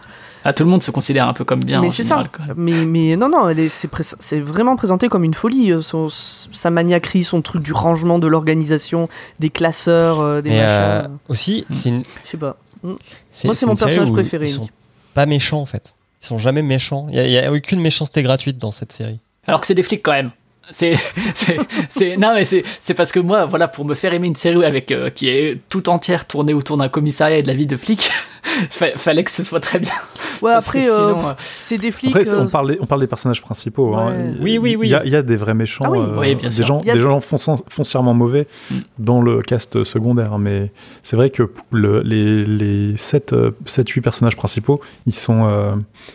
[0.44, 2.22] Ah, tout le monde se considère un peu comme bien mais c'est ça.
[2.56, 4.04] Mais, mais non, non, elle est, c'est, pré-
[4.40, 5.72] vraiment présenté comme une folie.
[5.72, 9.08] euh, son- sa maniaquerie, son truc du rangement, de l'organisation,
[9.40, 11.16] des classeurs, euh, des Mais euh, machins.
[11.28, 11.74] aussi, Mm.
[11.74, 12.02] c'est une.
[12.24, 12.56] Je sais pas.
[12.86, 12.98] Moi,
[13.44, 14.68] Moi, c'est mon personnage préféré, Ils sont
[15.14, 15.94] pas méchants en fait.
[16.22, 17.06] Ils sont jamais méchants.
[17.10, 19.20] Il y, a aucune méchanceté gratuite dans cette série.
[19.46, 20.30] Alors que c'est des flics quand même.
[20.70, 20.94] C'est,
[21.34, 24.34] c'est, c'est- non mais c'est, c'est parce que moi, voilà, pour me faire aimer une
[24.36, 27.66] série avec euh, qui est tout entière tournée autour d'un commissariat et de la vie
[27.66, 28.10] de flic,
[28.70, 29.92] fa- fallait que ce soit très bien.
[30.42, 32.14] Ouais, Parce après, euh, euh, c'est des flics.
[32.16, 33.94] Après, euh, on, parle des, on parle des personnages principaux.
[33.94, 34.10] hein.
[34.10, 34.34] Ouais.
[34.40, 34.88] Oui, oui, oui.
[34.88, 35.98] Il y a, il y a des vrais méchants, Ah oui.
[36.00, 38.74] euh, Oui, bien des gens, Il y a- des gens foncièrement mauvais Mm.
[38.98, 40.38] dans le cast secondaire.
[40.38, 45.74] Mais c'est vrai que le- les, les 7-8 personnages principaux, ils sont, euh,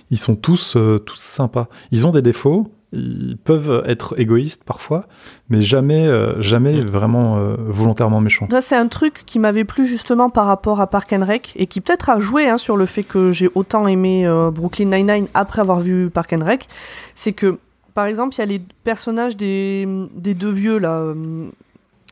[0.09, 1.67] ils sont tous, euh, tous sympas.
[1.91, 2.69] Ils ont des défauts.
[2.93, 5.05] Ils peuvent être égoïstes parfois,
[5.49, 6.87] mais jamais, euh, jamais Mm.
[6.87, 8.47] vraiment euh, volontairement méchants.
[8.51, 11.67] Ça, c'est un truc qui m'avait plu justement par rapport à Park and Rec et
[11.67, 15.27] qui peut-être a joué hein, sur le fait que j'ai autant aimé euh, Brooklyn Nine-Nine
[15.33, 16.67] après avoir vu Park and Rec.
[17.15, 17.59] C'est que,
[17.93, 21.15] par exemple, il y a les personnages des, des deux vieux là, euh,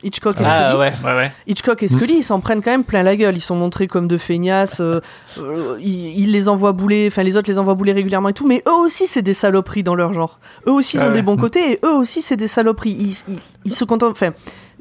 [0.02, 0.50] Hitchcock et Scully.
[0.52, 1.32] ah ouais, ouais, ouais.
[1.46, 3.36] Hitchcock et Scully, ils s'en prennent quand même plein la gueule.
[3.36, 4.80] Ils sont montrés comme de feignasses.
[4.80, 5.00] euh,
[5.38, 8.46] euh, ils, ils les envoient bouler, enfin les autres les envoient bouler régulièrement et tout.
[8.46, 10.38] Mais eux aussi, c'est des saloperies dans leur genre.
[10.66, 11.22] Eux aussi, ils Ouais, ont des ouais.
[11.22, 12.92] bons côtés et eux aussi, c'est des saloperies.
[12.92, 14.12] Ils, ils, ils se contentent.
[14.12, 14.30] Enfin,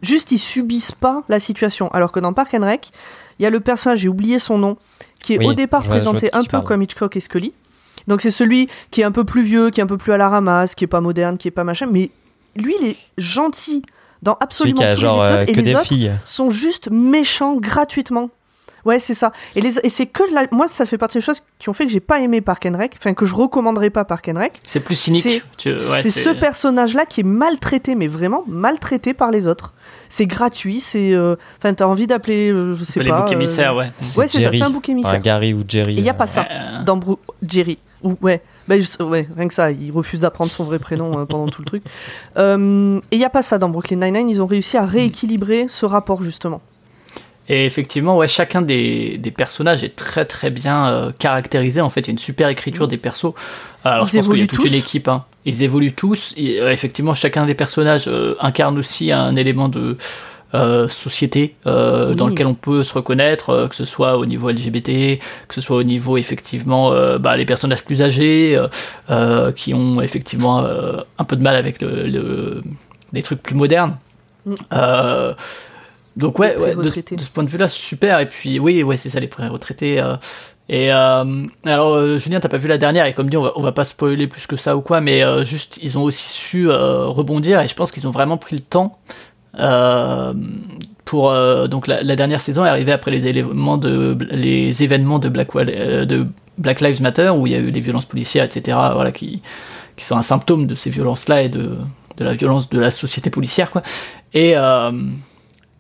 [0.02, 1.90] juste, ils subissent pas la situation.
[1.90, 2.90] Alors que dans Park and Rec,
[3.40, 4.78] il y a le personnage, j'ai oublié son nom,
[5.22, 7.54] qui est Oui, au départ présenté un peu comme Hitchcock et Scully.
[8.08, 10.18] Donc c'est celui qui est un peu plus vieux, qui est un peu plus à
[10.18, 11.88] la ramasse, qui est pas moderne, qui est pas machin.
[11.92, 12.10] Mais
[12.56, 13.82] lui, il est gentil
[14.22, 15.56] dans absolument qui a tous genre les euh, épisodes.
[15.56, 16.12] que et les des autres filles.
[16.26, 18.30] sont juste méchants gratuitement.
[18.86, 19.34] Ouais, c'est ça.
[19.58, 21.86] Et, les, et c'est que la, moi, ça fait partie des choses qui ont fait
[21.86, 24.54] que j'ai pas aimé Park and Rec, enfin que je recommanderais pas Park and Rec.
[24.64, 25.44] C'est plus cynique.
[25.58, 29.74] C'est- ouais, ce personnage-là qui est maltraité, mais vraiment maltraité par les autres.
[30.08, 33.20] C'est gratuit, c'est, euh, enfin, t'as envie d'appeler, euh, je sais les pas.
[33.22, 33.88] boucs euh, émissaires, ouais.
[34.16, 35.12] Ouais, c'est ça, c'est un bouc émissaire.
[35.12, 35.96] Enfin, Gary ou Jerry.
[35.96, 37.80] Et il y a pas euh, ça Euh, dans Bru- Jerry.
[38.02, 41.26] Ou ouais, bah, je- ouais, rien que ça, il refuse d'apprendre son vrai prénom euh,
[41.26, 41.84] pendant tout le truc.
[42.38, 44.30] Euh, et il y a pas ça dans Brooklyn Nine-Nine.
[44.30, 46.62] Ils ont réussi à rééquilibrer ce rapport justement.
[47.50, 51.82] Et effectivement, ouais, chacun des, des personnages est très très bien euh, caractérisé.
[51.82, 53.34] En fait, il y a une super écriture des persos.
[53.84, 54.68] Alors, Ils je pense qu'il y a évoluent toute tous.
[54.68, 55.08] une équipe.
[55.08, 55.26] hein.
[55.46, 56.34] Ils évoluent tous.
[56.38, 59.98] Et, effectivement, chacun des personnages incarne aussi un élément de
[60.88, 62.16] société euh, Oui.
[62.16, 65.62] dans lequel on peut se reconnaître, euh, que ce soit au niveau LGBT, que ce
[65.62, 68.68] soit au niveau effectivement euh, bah, les personnages plus âgés euh,
[69.10, 72.62] euh, qui ont effectivement euh, un peu de mal avec le, le-
[73.14, 73.98] les trucs plus modernes.
[74.46, 74.54] Mm.
[74.74, 75.34] Euh,
[76.18, 78.20] donc ouais, de, ce point de vue-là, super.
[78.20, 80.00] Et puis oui, ouais, c'est ça les pré-retraités.
[80.02, 80.16] euh.
[80.68, 83.06] et euh, alors euh, Julien, t'as pas vu la dernière?
[83.06, 85.24] Et comme dit, on va, on va pas spoiler plus que ça ou quoi, mais
[85.24, 88.56] euh, juste ils ont aussi su euh, rebondir et je pense qu'ils ont vraiment pris
[88.58, 88.98] le temps.
[89.58, 90.34] Euh,
[91.06, 95.30] pour euh, donc la, dernière saison est arrivée après les éléments de les événements de
[95.30, 96.28] Black, Wall- euh, de
[96.60, 99.42] Black Lives Matter où il y a eu les violences policières etc voilà qui
[99.96, 101.78] qui sont un symptôme de ces violences là et de
[102.18, 103.82] de la violence de la société policière quoi
[104.34, 104.56] et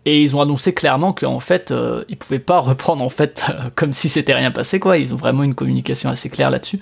[0.05, 3.93] et ils ont annoncé clairement qu'en fait, euh, ils pouvaient pas reprendre en fait comme
[3.93, 4.97] si c'était rien passé quoi.
[4.97, 6.79] Ils ont vraiment une communication assez claire là-dessus.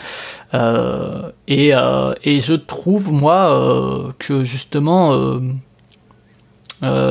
[1.47, 5.39] Et, et je trouve moi que justement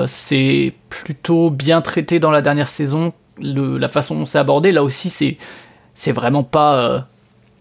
[0.07, 3.13] c'est plutôt bien traité dans la dernière saison.
[3.39, 5.37] Le, la façon dont c'est abordé, là aussi, c'est
[5.95, 7.01] c'est vraiment pas euh,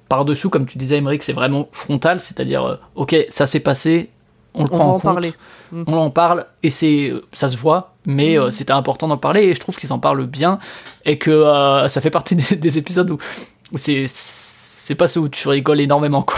[0.10, 2.20] par-dessous, comme tu disais, Emmerich, c'est vraiment frontal.
[2.20, 4.10] C'est-à-dire, euh, ok, ça s'est passé,
[4.54, 5.34] on le On prend va en en compte, parler.
[5.74, 9.56] on en parle et c'est ça se voit mais euh, c'était important d'en parler et
[9.56, 10.60] je trouve qu'ils en parlent bien
[11.06, 13.18] et que euh, ça fait partie des, des épisodes où,
[13.72, 16.38] où c'est c'est pas ceux où tu rigoles énormément quoi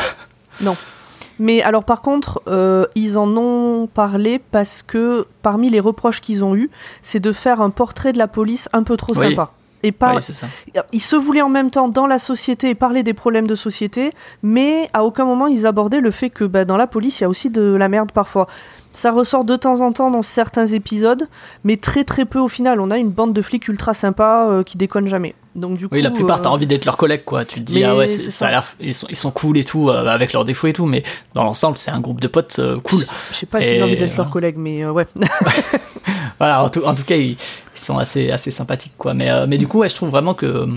[1.39, 6.43] Mais alors par contre, euh, ils en ont parlé parce que parmi les reproches qu'ils
[6.43, 6.69] ont eus,
[7.01, 9.29] c'est de faire un portrait de la police un peu trop Oui.
[9.29, 9.51] sympa.
[9.83, 10.47] Et c'est ça
[10.91, 14.11] ils se voulaient en même temps dans la société et parler des problèmes de société,
[14.41, 17.25] mais à aucun moment ils abordaient le fait que bah, dans la police il y
[17.25, 18.47] a aussi de la merde parfois.
[18.91, 21.27] Ça ressort de temps en temps dans certains épisodes,
[21.63, 22.81] mais très très peu au final.
[22.81, 25.35] On a une bande de flics ultra sympas euh, qui déconnent jamais.
[25.57, 27.65] Donc du coup, oui la plupart euh, t'as envie d'être leur collègue quoi tu te
[27.65, 28.31] dis Mais ah ouais ça.
[28.31, 30.85] ça a ils sont, ils sont cool et tout euh, avec leurs défauts et tout
[30.85, 31.01] mais
[31.33, 33.97] dans l'ensemble c'est un groupe de potes euh, cool je sais pas si j'ai envie
[33.97, 35.07] d'être euh, leur collègue, mais euh, ouais.
[36.37, 37.37] voilà en tout, en tout cas ils, ils
[37.79, 40.67] sont assez assez sympathiques quoi mais euh, mais du coup ouais, je trouve vraiment que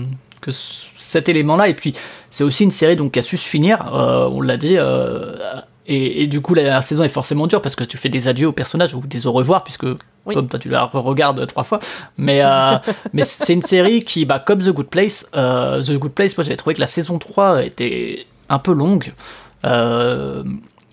[0.41, 1.93] que cet élément là et puis
[2.31, 5.35] c'est aussi une série donc qui a su se finir euh, on l'a dit euh,
[5.93, 8.27] et, et du coup la dernière saison est forcément dure parce que tu fais des
[8.27, 9.85] adieux aux personnages ou des au revoir puisque
[10.25, 10.33] Oui.
[10.35, 11.79] comme toi tu la regardes trois fois
[12.17, 12.77] mais euh,
[13.13, 16.43] mais c'est une série qui bah comme The Good Place euh, The Good Place moi
[16.43, 19.13] j'avais trouvé que la saison 3 était un peu longue
[19.65, 20.43] euh,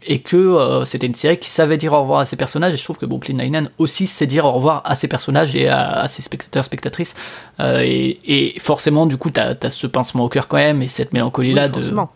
[0.06, 2.84] et que c'était une série qui savait dire au revoir à ses personnages et je
[2.84, 6.08] trouve que Brooklyn Nine-Nine aussi sait dire au revoir à ses personnages et à, à
[6.08, 7.14] ses spectateurs spectatrices
[7.60, 11.12] et, et forcément du coup t'as as ce pincement au cœur quand même et cette
[11.12, 12.10] mélancolie là Oui, de forcément.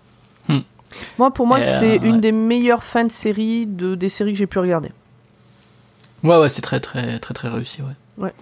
[1.18, 4.32] Moi, pour moi, Et, euh, c'est une des meilleures fins de série de, des séries
[4.32, 4.90] que j'ai pu regarder.
[6.24, 8.32] ouais ouais c'est très très très très réussi ouais Ouais.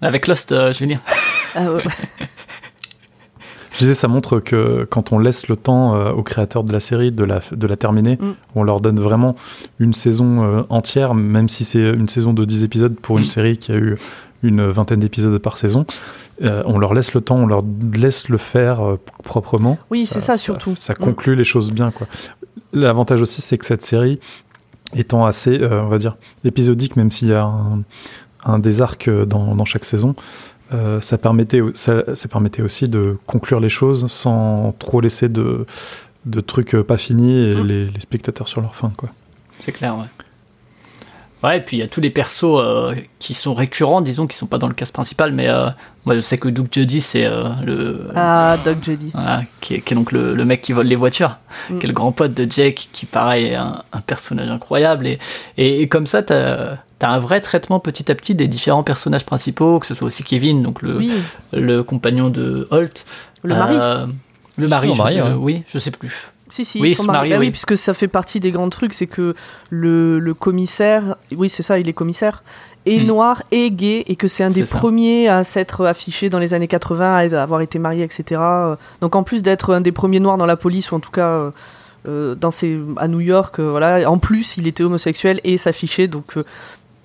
[0.00, 1.00] avec Lost euh, je veux dire
[1.54, 1.82] Ah, ouais.
[3.74, 6.78] Je disais, ça montre que quand on laisse le temps euh, aux créateurs de la
[6.80, 8.32] série de la, de la terminer, Mm.
[8.54, 9.34] on leur donne vraiment
[9.78, 13.26] une saison euh, entière, même si c'est une saison de 10 épisodes pour une Mm.
[13.26, 13.96] série qui a eu
[14.42, 15.86] une vingtaine d'épisodes par saison.
[16.42, 17.62] Euh, on leur laisse le temps, on leur
[17.94, 19.78] laisse le faire euh, proprement.
[19.90, 20.74] Oui, c'est ça, surtout.
[20.76, 20.96] Ça, Mm.
[21.04, 21.90] conclut les choses bien.
[21.90, 22.06] quoi.
[22.72, 24.18] L'avantage aussi, c'est que cette série,
[24.94, 27.82] étant assez, euh, on va dire, épisodique, même s'il y a un,
[28.44, 30.14] un des arcs dans, dans chaque saison,
[30.74, 35.66] euh, ça, permettait, ça, ça permettait aussi de conclure les choses sans trop laisser de,
[36.24, 37.66] de trucs pas finis et Mm.
[37.66, 38.90] les, les spectateurs sur leur fin.
[38.96, 39.10] Quoi.
[39.58, 40.06] c'est clair ouais
[41.42, 44.36] Ouais, et puis il y a tous les persos euh, qui sont récurrents, disons, qui
[44.36, 45.70] sont pas dans le cast principal, mais euh,
[46.04, 48.08] moi je sais que Doug Jody, c'est euh, le.
[48.14, 49.10] Ah, Doug Jedi.
[49.12, 51.78] Voilà, qui, est, qui est donc le, le mec qui vole les voitures, Mm.
[51.78, 55.06] qui est le grand pote de Jake, qui pareil est un, un personnage incroyable.
[55.06, 55.18] Et,
[55.58, 59.26] et, et comme ça, t'as as un vrai traitement petit à petit des différents personnages
[59.26, 61.10] principaux, que ce soit aussi Kevin, donc le, Oui,
[61.52, 63.04] le compagnon de Holt.
[63.42, 63.76] le mari.
[64.58, 65.32] Le mari, je sais- ouais.
[65.36, 66.28] oui, je sais plus.
[66.54, 67.32] Si, si, Oui, ils sont mariés.
[67.32, 67.50] Bah oui, oui.
[67.50, 69.34] puisque ça fait partie des grands trucs, c'est que
[69.70, 72.42] le, le commissaire, oui, c'est ça, il est commissaire,
[72.84, 73.06] est Mm.
[73.06, 74.76] noir et gay, et que c'est un des ça.
[74.76, 78.38] premiers à s'être affiché dans les années 80, à avoir été marié, etc.
[79.00, 81.28] Donc en plus d'être un des premiers noirs dans la police, ou en tout cas
[81.28, 81.50] euh,
[82.06, 86.06] euh, dans ses, à New York, euh, voilà, en plus il était homosexuel et s'affichait,
[86.08, 86.44] donc euh,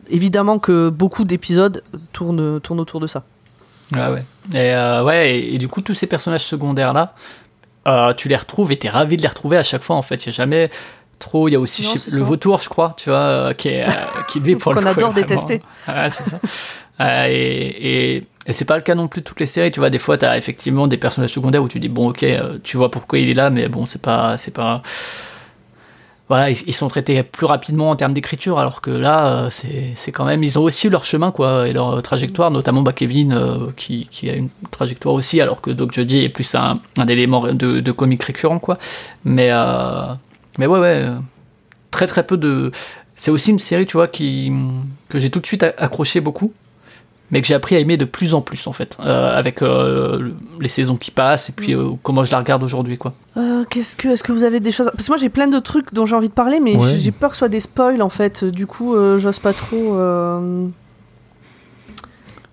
[0.10, 3.24] évidemment que beaucoup d'épisodes tournent, tournent autour de ça.
[3.94, 4.24] Ouais, ouais.
[4.54, 7.14] Et, ouais, et, et du coup, tous ces personnages secondaires-là,
[7.88, 10.26] euh, tu les retrouves et t'es ravi de les retrouver à chaque fois, en fait.
[10.26, 10.70] Il n'y a jamais
[11.20, 11.48] trop.
[11.48, 13.88] Il y a aussi Non, sais- le vautour, je crois, tu vois, euh, qui, est,
[13.88, 13.92] euh,
[14.30, 15.62] qui lui, pour le Qu'on coup, adore vraiment- détester.
[15.88, 16.40] Ouais, c'est ça.
[17.00, 19.72] Euh, et et, et c'est pas le cas non plus de toutes les séries.
[19.72, 22.26] Tu vois, des fois, t'as effectivement des personnages secondaires où tu dis, bon, ok,
[22.64, 24.38] tu vois pourquoi il est là, mais bon, c'est pas.
[24.38, 24.82] c'est pas
[26.30, 30.26] voilà, ils, sont traités plus rapidement en termes d'écriture, alors que là, euh, c'est quand
[30.26, 33.72] même, ils ont aussi leur chemin, quoi, et leur euh, trajectoire, notamment bah, Kevin, euh,
[33.78, 38.24] qui, a une trajectoire aussi, alors que Doc Jody est plus un, élément de, comique
[38.24, 38.78] récurrent, quoi.
[39.24, 40.14] Mais, euh,
[40.58, 41.06] mais ouais, ouais,
[41.92, 42.72] très très peu de.
[43.16, 44.52] C'est aussi une série, tu vois, qui,
[45.08, 46.52] que j'ai tout de suite accroché beaucoup,
[47.32, 50.18] mais que j'ai appris à aimer de plus en plus, en fait, euh, avec euh,
[50.20, 53.14] le- les saisons qui passent, et puis euh, comment je la regarde aujourd'hui, quoi.
[53.38, 55.60] Euh, Qu'est-ce que, est-ce que vous avez des choses Parce que moi j'ai plein de
[55.60, 56.98] trucs dont j'ai envie de parler, mais Ouais.
[56.98, 58.46] j'ai- peur que ce soit des spoils en fait.
[58.46, 59.96] Du coup, euh, j'ose pas trop.
[59.96, 60.68] euh,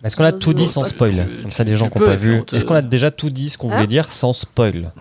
[0.02, 2.14] Est-ce qu'on a tout dit sans Tu- spoil Comme ça, les gens qui n'ont pas
[2.16, 2.42] vu.
[2.52, 4.92] Est-ce qu'on a déjà tout dit ce qu'on Hein voulait dire sans spoil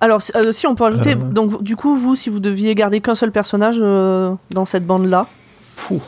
[0.00, 1.12] Alors, si, euh, si, on peut ajouter.
[1.12, 1.16] Euh.
[1.16, 5.26] Donc, du coup, vous, si vous deviez garder qu'un seul personnage euh, dans cette bande-là,
[5.76, 6.00] Fou.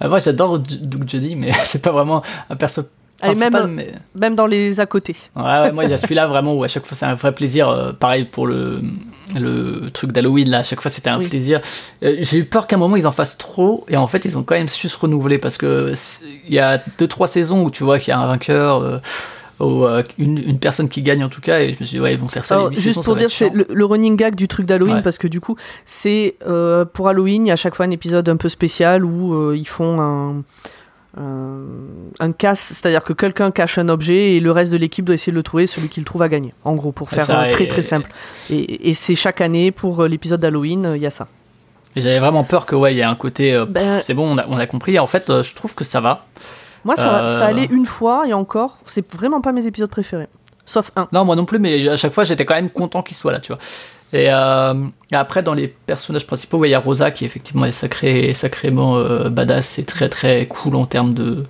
[0.00, 2.82] Ah, moi j'adore Doug Jody, mais c'est pas vraiment un perso
[3.22, 3.92] Allez, même- mais...
[4.20, 5.16] même dans les à côté.
[5.36, 7.32] ouais, ouais, moi il y a celui-là vraiment où à chaque fois c'est un vrai
[7.34, 7.66] plaisir.
[7.70, 8.82] euh, pareil pour le,
[9.34, 11.26] le truc d'Halloween, là, à chaque fois c'était un Oui.
[11.26, 11.62] plaisir.
[12.02, 14.36] Euh, J'ai eu peur qu'à un moment ils en fassent trop, et en fait ils
[14.36, 15.94] ont quand même su se renouveler parce que
[16.46, 18.82] il y a deux trois saisons où tu vois qu'il y a un vainqueur.
[18.82, 18.98] euh,
[19.60, 22.00] ou euh, une, une personne qui gagne en tout cas et je me suis dit
[22.00, 24.34] ouais ils vont faire ça Alors, juste saisons, pour dire, c'est le, le running gag
[24.34, 25.02] du truc d'Halloween Ouais.
[25.02, 27.90] parce que du coup, c'est euh, pour Halloween, il y a à chaque fois un
[27.90, 30.42] épisode un peu spécial où euh, ils font un.
[31.18, 31.62] Un,
[32.20, 35.32] un casse, c'est-à-dire que quelqu'un cache un objet et le reste de l'équipe doit essayer
[35.32, 36.52] de le trouver, celui qui le trouve à gagner.
[36.62, 38.10] En gros, pour C'est faire ça, très et- très simple.
[38.50, 41.26] Et, et c'est chaque année pour euh, l'épisode d'Halloween, il y a ça.
[41.96, 44.44] J'avais vraiment peur que ouais il y a un côté Ben, c'est bon on a,
[44.50, 46.26] on a compris et en fait je trouve que ça va
[46.86, 47.38] moi, ça, Euh.
[47.38, 50.28] ça allait une fois et encore, c'est vraiment pas mes épisodes préférés.
[50.64, 51.06] Sauf un.
[51.12, 53.40] Non, moi non plus, mais à chaque fois, j'étais quand même content qu'il soit là,
[53.40, 53.58] tu vois.
[54.12, 57.66] Et, euh, et après, dans les personnages principaux, ouais, il y a Rosa qui effectivement
[57.66, 61.44] est sacré, sacrément euh, badass et très très cool en termes de,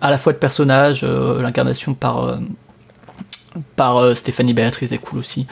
[0.00, 2.38] à la fois de personnage, euh, l'incarnation par
[3.76, 5.46] par Stéphanie Béatrice est cool aussi.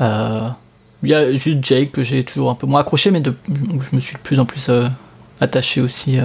[0.00, 3.96] Il y a juste Jake que j'ai toujours un peu moins accroché, mais de, je
[3.96, 4.70] me suis de plus en plus
[5.40, 6.18] attaché aussi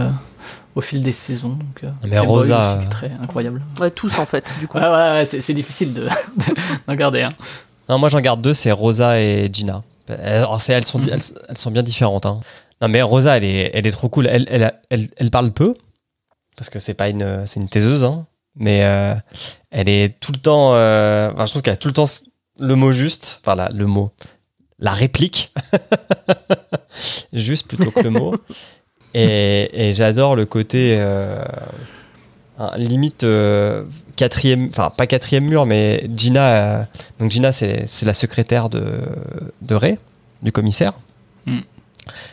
[0.77, 1.49] au fil des saisons.
[1.55, 3.63] Donc, euh, Mais Rosa, aussi, qui est euh, très incroyable.
[3.79, 4.77] Ouais, tous en fait, du coup.
[4.77, 6.07] Ouais, ouais, ouais, c'est c'est difficile de-
[6.87, 7.29] d'en garder un.
[7.89, 9.83] Non, moi j'en garde deux, c'est Rosa et Gina.
[10.23, 11.09] Alors, c'est- elles, sont, Mhm.
[11.13, 12.25] elles, elles sont bien différentes.
[12.25, 12.39] hein.
[12.81, 14.27] Non, mais Rosa, elle est, elle est trop cool.
[14.27, 15.73] Elle, elle, elle, elle parle peu,
[16.55, 18.25] parce que c'est pas une, c'est une taiseuse, hein.
[18.55, 19.15] mais euh,
[19.71, 20.71] elle est tout le temps.
[20.75, 22.05] euh, enfin, je trouve qu'elle a tout le temps
[22.59, 24.11] le mot juste, enfin la- le mot,
[24.79, 25.51] la réplique,
[27.33, 28.35] juste plutôt que le mot.
[29.19, 31.43] Et, et j'adore le côté euh,
[32.77, 33.83] limite euh,
[34.15, 36.41] quatrième, enfin pas quatrième mur, mais Gina.
[36.79, 36.83] euh,
[37.19, 39.01] donc Gina, c'est la secrétaire de,
[39.61, 39.97] de Ray,
[40.41, 40.93] du commissaire.
[41.45, 41.59] Hmm.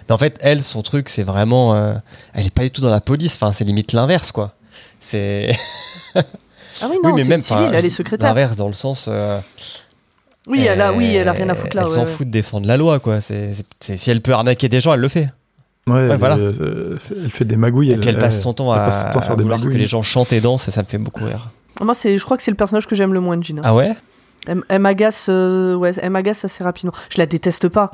[0.08, 1.94] Mais en fait, elle, son truc, c'est vraiment, euh,
[2.32, 3.34] elle est pas du tout dans la police.
[3.36, 4.54] Enfin, c'est limite l'inverse, quoi.
[5.00, 5.52] C'est
[6.14, 8.28] Ah oui, non, une civile, enfin, elle est secrétaire.
[8.28, 9.06] L'inverse dans le sens.
[9.08, 9.40] euh,
[10.46, 11.82] Oui, elle a, oui, elle a rien à foutre là.
[11.86, 12.06] Elle s'en ouais.
[12.06, 13.20] fout de défendre la loi, quoi.
[13.20, 15.28] C'est- si elle peut arnaquer des gens, elle le fait.
[15.86, 16.36] Ouais, elle, voilà.
[16.38, 17.92] euh, elle fait des magouilles.
[17.92, 19.60] Et elle passe son temps elle à, passe son temps à faire à des vouloir
[19.60, 19.80] que magouilles.
[19.80, 21.50] les gens chantent et dansent, et ça me fait beaucoup rire.
[21.80, 23.60] Moi, c'est, je crois que c'est le personnage que j'aime le moins de Gina.
[23.64, 23.92] Ah ouais?
[24.46, 26.92] Elle, elle m'agace, euh, ouais, elle m'agace assez rapidement.
[27.10, 27.90] Je la déteste pas,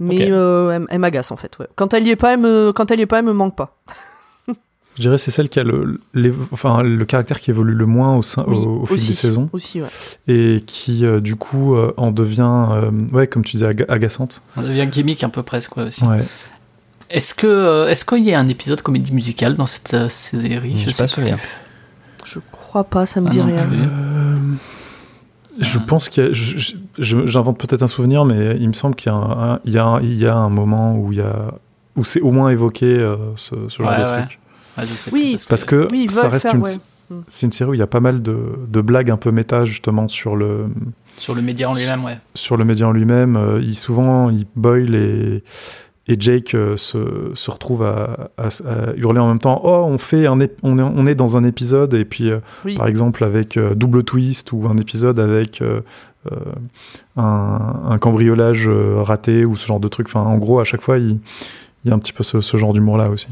[0.00, 1.58] mais euh, elle, elle m'agace en fait.
[1.58, 1.66] Ouais.
[1.76, 3.56] Quand elle y est pas, elle me, quand elle y est pas, elle me manque
[3.56, 3.76] pas.
[4.96, 8.14] Je dirais c'est celle qui a le, les- enfin, le caractère qui évolue le moins
[8.16, 9.88] au, sein, Oui, au, au fil aussi, des saisons Aussi, ouais.
[10.28, 14.42] et qui euh, du coup euh, en devient, euh, ouais, comme tu disais, aga- agaçante.
[14.56, 16.04] On devient gimmick un peu presque quoi, aussi.
[16.04, 16.18] Ouais.
[17.12, 20.76] Est-ce que euh, est-ce qu'il y a un épisode comédie musicale dans cette euh, série?
[20.78, 21.38] Je sais pas souvenir.
[22.24, 23.68] Je crois pas, ça me Ah dit non rien.
[23.70, 24.36] Euh,
[25.60, 28.72] je pense qu'il y a, je- je- je- j'invente peut-être un souvenir, mais il me
[28.72, 30.96] semble qu'il y a un, un- il y a un, il y a un moment
[30.96, 31.52] où il y a,
[31.96, 34.26] où c'est au moins évoqué euh, ce, ce genre Ouais, de ouais.
[34.26, 34.38] truc.
[34.78, 36.70] Ouais, je sais Oui, plus, Parce que Oui, ça reste faire, une, ouais.
[37.26, 39.66] c'est une série où il y a pas mal de, de blagues un peu méta
[39.66, 40.64] justement sur le,
[41.18, 42.18] sur le média en lui-même, ouais.
[42.34, 43.36] sur le média en lui-même.
[43.36, 45.44] Euh, il, souvent, il, Boyle et,
[46.08, 49.98] et Jake euh, se, se retrouvent à, à- à hurler en même temps Oh, on,
[49.98, 52.76] fait un on, est, on est dans un épisode, et puis euh, Oui.
[52.76, 55.62] par exemple avec euh, Double Twist ou un épisode avec
[57.16, 60.06] un, un cambriolage raté ou ce genre de truc.
[60.08, 61.18] Enfin, en gros, à chaque fois, il,
[61.84, 63.28] il y a un petit peu ce, ce genre d'humour-là aussi.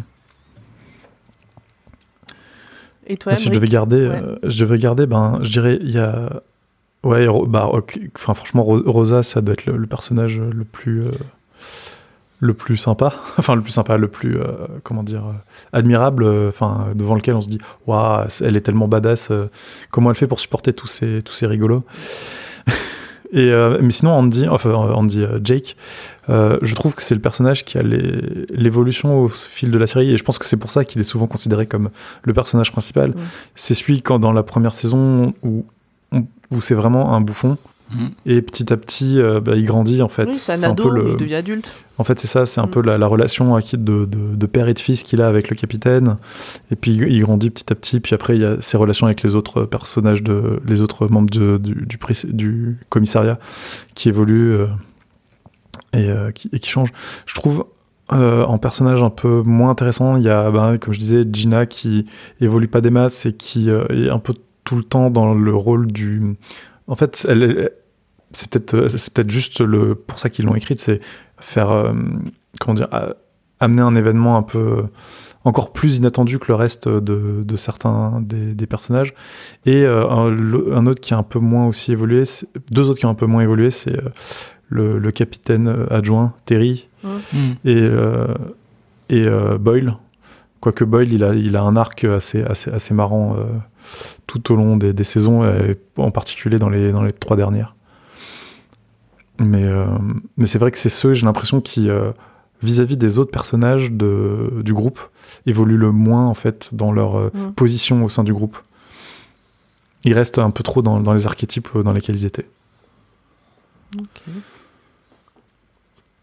[3.07, 4.23] Et toi, Ah, si je devais garder, Ouais.
[4.45, 6.43] je devais garder, ben, je dirais, il y a,
[7.03, 7.69] ouais, bah,
[8.15, 11.11] enfin, franchement, Ro- Rosa, ça doit être le, le personnage le plus, euh,
[12.43, 14.45] le plus sympa, enfin le plus sympa, le plus euh,
[14.83, 15.33] comment dire euh,
[15.73, 19.47] admirable, euh, enfin devant lequel on se dit waouh, elle est tellement badass, euh,
[19.91, 21.85] comment elle fait pour supporter tous ces tous ces rigolos?
[23.33, 25.77] Et euh, mais sinon Andy, enfin Andy Jake,
[26.31, 29.87] euh, je trouve que c'est le personnage qui a les- l'évolution au fil de la
[29.87, 31.91] série et je pense que c'est pour ça qu'il est souvent considéré comme
[32.25, 33.15] le personnage principal.
[33.55, 35.65] C'est celui quand dans la première saison où
[36.51, 37.57] où c'est vraiment un bouffon
[38.27, 40.27] Et petit à petit euh, bah, il grandit en fait.
[40.27, 41.73] Oui, c'est un un peu le- il devient adulte.
[41.99, 42.71] en fait, c'est ça, c'est un Mm.
[42.71, 45.27] peu la, la relation à qui- de, de- de père et de fils qu'il a
[45.29, 46.17] avec le capitaine.
[46.71, 47.99] Et puis il grandit petit à petit.
[48.01, 51.31] Puis après, il y a ses relations avec les autres personnages, de, les autres membres
[51.31, 51.87] de- du,
[52.33, 53.39] du, commissariat
[53.95, 54.67] qui évoluent euh,
[55.93, 56.93] et, euh, qui, et qui changent.
[57.27, 57.65] Je trouve
[58.13, 62.07] en personnage un peu moins intéressant, il y a, ben, comme je disais, Gina qui
[62.41, 65.87] évolue pas des masses et qui est un peu tout le temps dans le rôle
[65.93, 66.21] du.
[66.91, 67.71] En fait, elle,
[68.33, 71.01] c'est peut-être c'est peut-être juste le pour ça qu'ils l'ont écrite, c'est
[71.39, 71.93] faire euh,
[72.61, 72.89] comment dire
[73.61, 74.85] amener un événement un peu
[75.45, 79.15] encore plus inattendu que le reste de, de certains des, des personnages.
[79.65, 82.25] Et euh, un, le- un autre qui a un peu moins aussi évolué
[82.71, 84.09] deux autres qui ont un peu moins évolué c'est euh,
[84.69, 86.89] le, le capitaine adjoint Terry
[87.65, 88.27] et euh,
[89.09, 89.27] et
[89.59, 89.97] Boyle.
[90.61, 93.37] Quoique Boyle il a il a un arc assez assez assez marrant
[94.27, 97.75] tout au long des, des saisons et en particulier dans les dans les trois dernières
[99.41, 99.87] mais, euh,
[100.37, 102.13] mais c'est vrai que c'est ceux, j'ai l'impression, qui, euh,
[102.63, 105.01] vis-à-vis des autres personnages de, du groupe,
[105.47, 107.53] évoluent le moins, en fait, dans leur euh, Mm.
[107.53, 108.59] position au sein du groupe.
[110.05, 112.47] Ils restent un peu trop dans, dans les archétypes euh, dans lesquels ils étaient.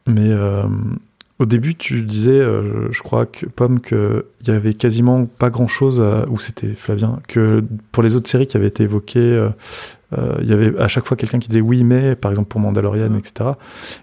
[0.06, 0.64] Mais euh,
[1.40, 6.02] au début, tu disais, euh, je crois que Pomme, qu'il y avait quasiment pas grand-chose,
[6.02, 9.50] à- ou c'était Flavien, que pour les autres séries qui avaient été évoquées, euh,
[10.18, 12.60] euh, il y avait à chaque fois quelqu'un qui disait oui, mais, par exemple pour
[12.60, 13.18] Mandalorian, Mhm.
[13.18, 13.52] etc.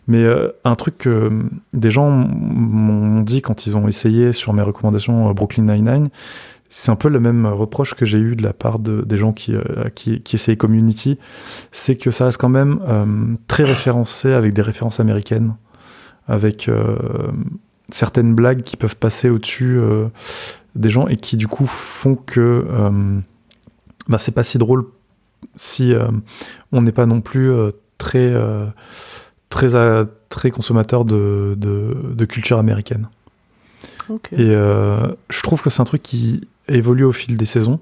[0.07, 1.31] Mais euh, un truc que euh,
[1.73, 6.11] des gens m'ont dit quand ils ont essayé sur mes recommandations euh, Brooklyn Nine-Nine,
[6.70, 9.33] c'est un peu le même reproche que j'ai eu de la part de, des gens
[9.33, 9.62] qui, euh,
[9.94, 11.18] qui, qui essayaient Community,
[11.73, 13.05] c'est que ça reste quand même euh,
[13.49, 15.55] très référencé avec des références américaines,
[16.26, 16.96] avec euh,
[17.90, 20.08] certaines blagues qui peuvent passer au-dessus euh,
[20.74, 23.20] des gens et qui du coup font que euh,
[24.08, 24.87] bah, c'est pas si drôle
[25.56, 25.92] si
[26.72, 27.52] on n'est pas non plus
[27.98, 28.32] très,
[29.50, 29.68] très,
[30.30, 33.08] très consommateur de, de, de culture américaine.
[34.32, 37.80] Et euh, je trouve que c'est un truc qui évolue au fil des saisons,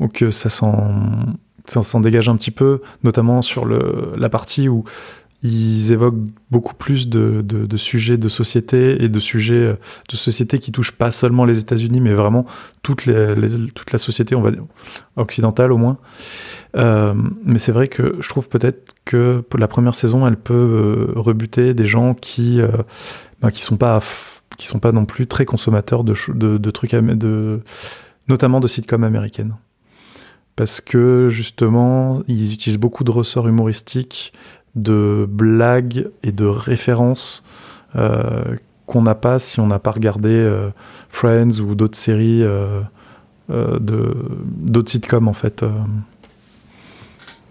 [0.00, 1.36] donc euh, ça s'en
[1.66, 4.84] ça s'en dégage un petit peu, notamment sur le, la partie où
[5.42, 6.18] ils évoquent
[6.50, 9.74] beaucoup plus de, sujets de société et de sujets euh,
[10.08, 12.44] de société qui touchent pas seulement les États-Unis, mais vraiment
[12.82, 14.64] toute, la société, on va dire,
[15.16, 15.98] occidentale au moins.
[16.76, 21.12] Euh, mais c'est vrai que je trouve peut-être que la première saison, elle peut euh,
[21.16, 22.68] rebuter des gens qui euh,
[23.40, 24.00] ben, sont pas
[24.58, 27.60] sont pas non plus très consommateurs de, de, trucs de
[28.26, 29.54] notamment de sitcoms américaines
[30.56, 34.32] parce que justement ils utilisent beaucoup de ressorts humoristiques
[34.74, 37.44] de blagues et de références
[37.96, 40.70] euh, qu'on n'a pas si on n'a pas regardé euh,
[41.10, 42.80] Friends ou d'autres séries euh,
[43.48, 45.64] d'autres sitcoms en fait.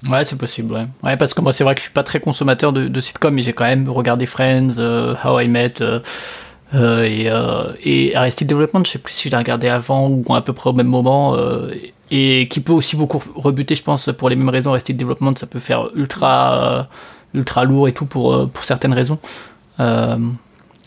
[0.07, 0.85] Ouais, c'est possible, ouais.
[1.01, 3.33] Ouais, parce que moi, c'est vrai que je suis pas très consommateur de, de sitcoms,
[3.33, 4.77] mais j'ai quand même regardé Friends,
[5.23, 5.73] How I Met,
[6.73, 10.23] euh, et, euh, et Arrested Development, je sais plus si je l'ai regardé avant ou
[10.33, 11.71] à peu près au même moment, euh,
[12.11, 14.71] et qui peut aussi beaucoup rebuter, je pense, pour les mêmes raisons.
[14.71, 16.83] Arrested Development, ça peut faire ultra, euh,
[17.33, 19.19] ultra lourd et tout pour, pour certaines raisons.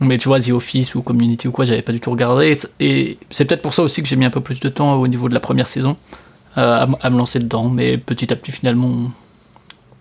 [0.02, 2.54] Mais tu vois, The Office ou Community ou quoi, j'avais pas du tout regardé.
[2.80, 5.06] Et c'est peut-être pour ça aussi que j'ai mis un peu plus de temps au
[5.06, 5.96] niveau de la première saison
[6.56, 7.68] à, me lancer dedans.
[7.68, 9.10] Mais petit à petit, finalement,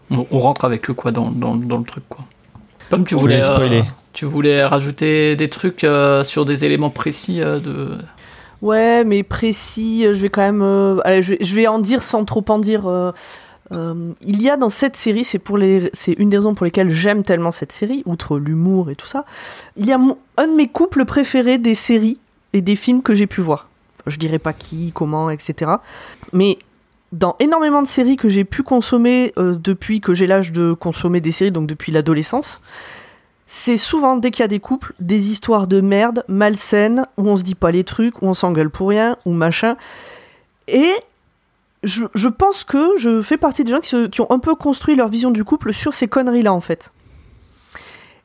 [0.10, 2.06] on, rentre avec eux quoi, dans, dans, dans le truc.
[2.08, 2.24] Quoi.
[2.90, 3.84] Comme tu voulais, spoiler.
[4.14, 7.98] Tu voulais rajouter des trucs euh, sur des éléments précis euh, de.
[8.62, 11.02] Ouais, mais précis, euh, je vais quand même.
[11.06, 13.14] allez, je, vais, en dire sans trop en dire.
[13.72, 16.90] il y a dans cette série, c'est pour les, c'est une des raisons pour lesquelles
[16.90, 19.26] j'aime tellement cette série, outre l'humour et tout ça.
[19.78, 20.00] Il y a
[20.38, 22.18] un de mes couples préférés des séries
[22.54, 23.68] et des films que j'ai pu voir.
[24.08, 25.72] Je dirais pas qui, comment, etc.
[26.34, 26.58] Mais
[27.12, 31.32] dans énormément de séries que j'ai pu consommer depuis que j'ai l'âge de consommer des
[31.32, 32.62] séries, donc depuis l'adolescence,
[33.52, 37.36] c'est souvent, dès qu'il y a des couples, des histoires de merde, malsaines, où on
[37.36, 39.76] se dit pas les trucs, où on s'engueule pour rien, ou machin.
[40.68, 40.92] Et
[41.82, 44.54] je, je pense que je fais partie des gens qui, se- qui ont un peu
[44.54, 46.92] construit leur vision du couple sur ces conneries-là, en fait.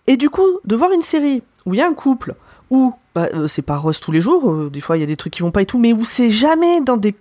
[0.06, 2.34] Et du coup, de voir une série où il y a un couple,
[2.68, 5.06] où bah, euh, c'est pas rose tous les jours, euh, des fois il y a
[5.06, 7.14] des trucs qui vont pas et tout, mais où c'est jamais dans des.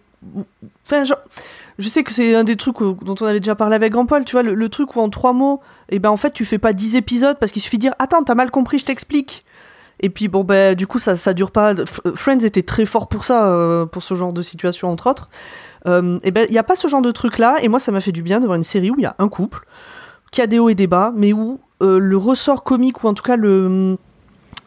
[1.79, 4.05] Je sais que c'est un des trucs euh, dont on avait déjà parlé avec Grand
[4.05, 6.59] Paul, tu vois, le, truc où en trois mots, et ben en fait tu fais
[6.59, 9.43] pas dix épisodes parce qu'il suffit de dire Attends, t'as mal compris, je t'explique.
[9.99, 11.73] Et puis bon ben du coup ça ça dure pas.
[11.73, 15.29] F- Friends était très fort pour ça, euh, pour ce genre de situation entre autres.
[15.85, 17.57] Euh, et ben il y a pas ce genre de truc là.
[17.61, 19.15] Et moi ça m'a fait du bien de voir une série où il y a
[19.19, 19.65] un couple
[20.31, 23.13] qui a des hauts et des bas, mais où euh, le ressort comique ou en
[23.13, 23.97] tout cas le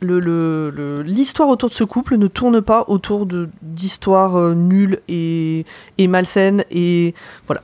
[0.01, 3.27] le- le- le- l'histoire autour de ce couple ne tourne pas autour
[3.63, 5.65] d'histoires euh, nulles et,
[5.99, 7.15] et malsaines et
[7.47, 7.63] voilà.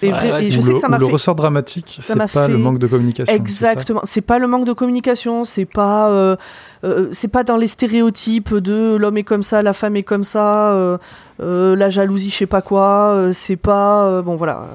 [0.00, 1.98] Et, Ouais, vrai- ouais, et je sais le, que ça m'a le fait ressort dramatique,
[2.00, 3.34] c'est pas fait- le manque de communication.
[3.34, 4.00] Exactement.
[4.04, 6.36] C'est pas le manque de communication, c'est pas, euh,
[6.84, 10.22] euh, c'est pas dans les stéréotypes de l'homme est comme ça, la femme est comme
[10.22, 10.98] ça, euh,
[11.40, 13.30] la jalousie, je sais pas quoi.
[13.32, 14.68] c'est pas, bon voilà.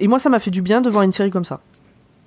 [0.00, 1.60] Et moi, ça m'a fait du bien de voir une série comme ça.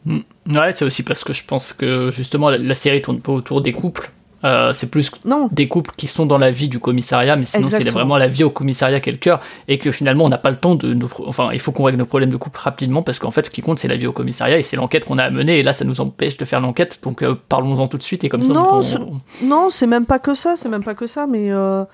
[0.06, 0.20] Mm.
[0.50, 3.62] Ouais, c'est aussi parce que je pense que justement la, la série tourne pas autour
[3.62, 4.10] des couples.
[4.46, 5.48] Euh, c'est plus Non.
[5.54, 8.44] des couples qui sont dans la vie du commissariat, mais sinon c'est vraiment la vie
[8.44, 9.40] au commissariat qui est le cœur,
[9.70, 12.00] et que finalement on n'a pas le temps de nos, enfin il faut qu'on règle
[12.00, 14.12] nos problèmes de couple rapidement parce qu'en fait ce qui compte c'est la vie au
[14.12, 16.60] commissariat et c'est l'enquête qu'on a à mener et là ça nous empêche de faire
[16.60, 20.06] l'enquête donc euh, parlons-en tout de suite et comme ça Non, on- Non, c'est même
[20.06, 21.86] pas que ça, c'est même pas que ça, mais euh,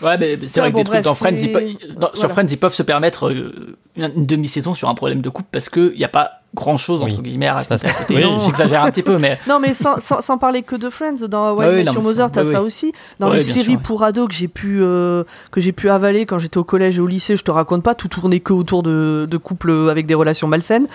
[0.00, 1.76] Ouais, mais c'est vrai que bon, des trucs dans Friends, ils
[2.14, 2.30] sur.
[2.30, 3.32] Friends, ils peuvent se permettre
[3.96, 7.16] une demi-saison sur un problème de couple parce qu'il n'y a pas grand chose, entre
[7.16, 7.22] Oui.
[7.22, 8.14] guillemets, à raconter côté.
[8.16, 8.24] Oui.
[8.44, 11.54] J'exagère un petit peu, mais non, mais sans, sans, sans parler que de Friends, dans
[11.54, 12.92] Why Ah oui, ça- Mother, t'as ça aussi.
[13.20, 13.80] Dans Ouais, les séries sûr.
[13.80, 17.00] pour ados que j'ai pu euh, que j'ai pu avaler quand j'étais au collège et
[17.00, 20.14] au lycée, je te raconte pas, tout tournait que autour de, de couples avec des
[20.14, 20.86] relations malsaines.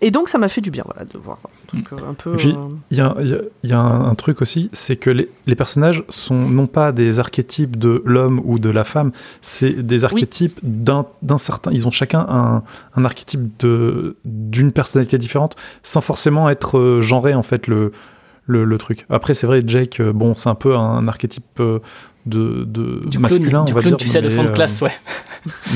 [0.00, 1.38] Et donc ça m'a fait du bien, voilà, de voir
[1.74, 2.32] un truc euh, un peu.
[2.34, 3.14] Et puis, euh, Il y a,
[3.64, 7.76] y y un, truc aussi, c'est que les, les personnages sont non pas des archétypes
[7.76, 11.70] de l'homme ou de la femme, c'est des archétypes d'un d'un certain.
[11.72, 12.62] Ils ont chacun un,
[12.94, 17.92] un archétype de d'une personnalité différente, sans forcément être euh, genré en fait le
[18.46, 19.06] le, le truc.
[19.08, 21.78] Après, c'est vrai, Jake, euh, bon, c'est un peu un archétype euh,
[22.26, 24.04] de, de du masculin, on du va clown, dire.
[24.04, 24.90] tu sais, de mais, fond de euh, classe, ouais.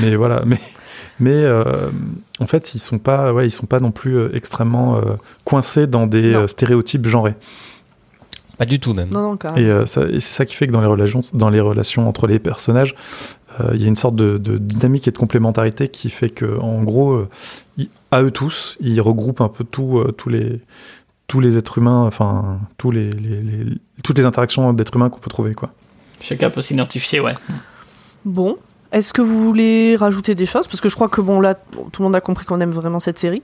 [0.03, 0.59] mais voilà, mais
[1.21, 1.89] mais euh,
[2.41, 5.01] en fait, ils sont pas, ouais, ils sont pas non plus euh, extrêmement euh,
[5.45, 7.35] coincés dans des euh, stéréotypes genrés.
[8.59, 9.11] Pas du tout même.
[9.11, 9.67] Non, non, carrément.
[9.67, 12.09] Et, euh, ça- et c'est ça qui fait que dans les relations, dans les relations
[12.09, 12.95] entre les personnages,
[13.61, 16.59] euh, il y a une sorte de, de dynamique et de complémentarité qui fait que,
[16.59, 17.29] en gros, euh,
[17.77, 20.61] ils- à eux tous, ils regroupent un peu tout, euh, tous les
[21.29, 23.67] tous les êtres humains, enfin tous les, les- les-
[24.05, 25.73] toutes les interactions d'êtres humains qu'on peut trouver, quoi.
[26.21, 27.33] Chacun peut s'identifier, ouais.
[28.25, 28.57] Bon.
[28.93, 30.69] Est-ce que vous voulez rajouter des choses?
[30.69, 33.01] Parce que je crois que bon là, tout le monde a compris qu'on aime vraiment
[33.01, 33.43] cette série.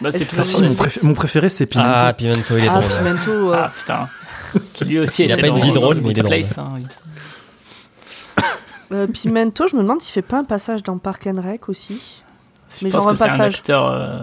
[0.00, 1.90] Bah, c'est que- Ah si, mon, préfé- mon préféré, c'est Pimento.
[1.92, 2.90] Ah, Pimento, il est Ah, drôle.
[2.98, 3.52] Pimento.
[3.52, 4.08] euh, Ah putain.
[4.72, 6.28] Qui lui aussi Il a pas une vie drôle, mais il est drôle.
[6.36, 6.72] Place, hein,
[8.92, 12.22] euh, Pimento, je me demande s'il fait pas un passage dans Park and Rec aussi.
[12.80, 13.54] Je Mais pense genre un que c'est un passage.
[13.56, 13.86] acteur.
[13.86, 14.20] euh,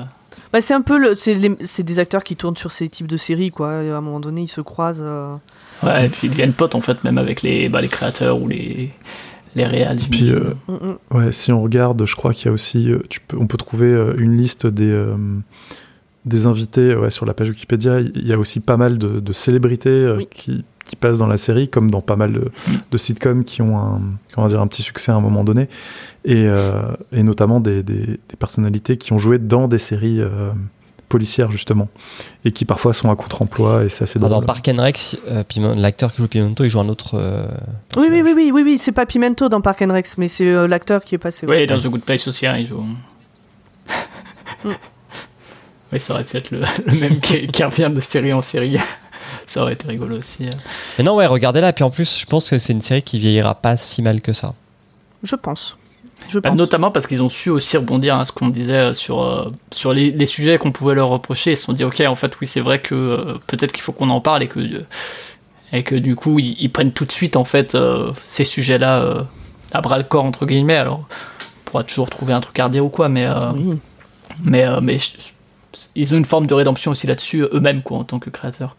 [0.51, 3.07] Bah, c'est un peu le, c'est, les- c'est des acteurs qui tournent sur ces types
[3.07, 3.83] de séries quoi.
[3.83, 5.01] Et à un moment donné, ils se croisent.
[5.03, 5.33] euh.
[5.83, 8.47] Ouais, et puis ils deviennent potes en fait, même avec les, bah, les créateurs ou
[8.47, 8.91] les,
[9.55, 9.97] les réals.
[10.11, 11.17] Puis, euh, Mm, mm.
[11.17, 13.57] Ouais, si on regarde, je crois qu'il y a aussi, euh, tu peux, on peut
[13.57, 15.15] trouver euh, une liste des, euh,
[16.25, 17.99] des invités ouais, sur la page Wikipédia.
[18.01, 20.27] Il y a aussi pas mal de, de célébrités euh, Oui.
[20.31, 22.51] qui, qui passent dans la série, comme dans pas mal de,
[22.91, 24.01] de sitcoms qui ont un,
[24.33, 25.67] comment dire, un petit succès à un moment donné,
[26.25, 26.45] et,
[27.11, 30.21] et notamment des, des- des personnalités qui ont joué dans des séries
[31.07, 31.87] policières justement,
[32.43, 34.45] et qui parfois sont à contre-emploi, et c'est assez Dans drôle.
[34.45, 35.43] Park and Rec, euh,
[35.75, 37.15] l'acteur qui joue Pimento, il joue un autre.
[37.19, 37.45] euh,
[37.97, 40.47] Oui, oui, oui, oui, oui, oui, c'est pas Pimento dans Park and Rec, mais c'est
[40.47, 41.45] euh, l'acteur qui est passé.
[41.47, 42.81] Oui, dans The Good Place aussi, hein, il joue.
[42.81, 42.95] Mm.
[45.93, 48.77] oui, ça aurait pu être le, le même qui, qui revient de série en série.
[49.47, 50.47] ça aurait été rigolo aussi.
[50.47, 50.51] euh.
[50.97, 51.73] Mais non, ouais, regardez-la.
[51.73, 54.33] Puis en plus, je pense que c'est une série qui vieillira pas si mal que
[54.33, 54.53] ça.
[55.23, 55.77] Je pense.
[56.27, 56.57] Je Bah, pense.
[56.57, 59.93] notamment parce qu'ils ont su aussi rebondir à ce qu'on disait euh, sur, euh, sur
[59.93, 61.51] les, les sujets qu'on pouvait leur reprocher.
[61.51, 63.91] Ils se sont dit, ok, en fait, oui, c'est vrai que euh, peut-être qu'il faut
[63.91, 64.81] qu'on en parle et que, euh,
[65.71, 67.77] et que du coup, ils, ils prennent tout de suite, en fait,
[68.23, 69.25] ces sujets-là
[69.73, 70.77] à bras le corps, entre guillemets.
[70.77, 73.77] Alors, on pourra toujours trouver un truc à redire ou quoi, mais, Oui.
[74.43, 74.97] mais, mais
[75.95, 78.77] ils ont une forme de rédemption aussi là-dessus, eux-mêmes, quoi, en tant que créateurs.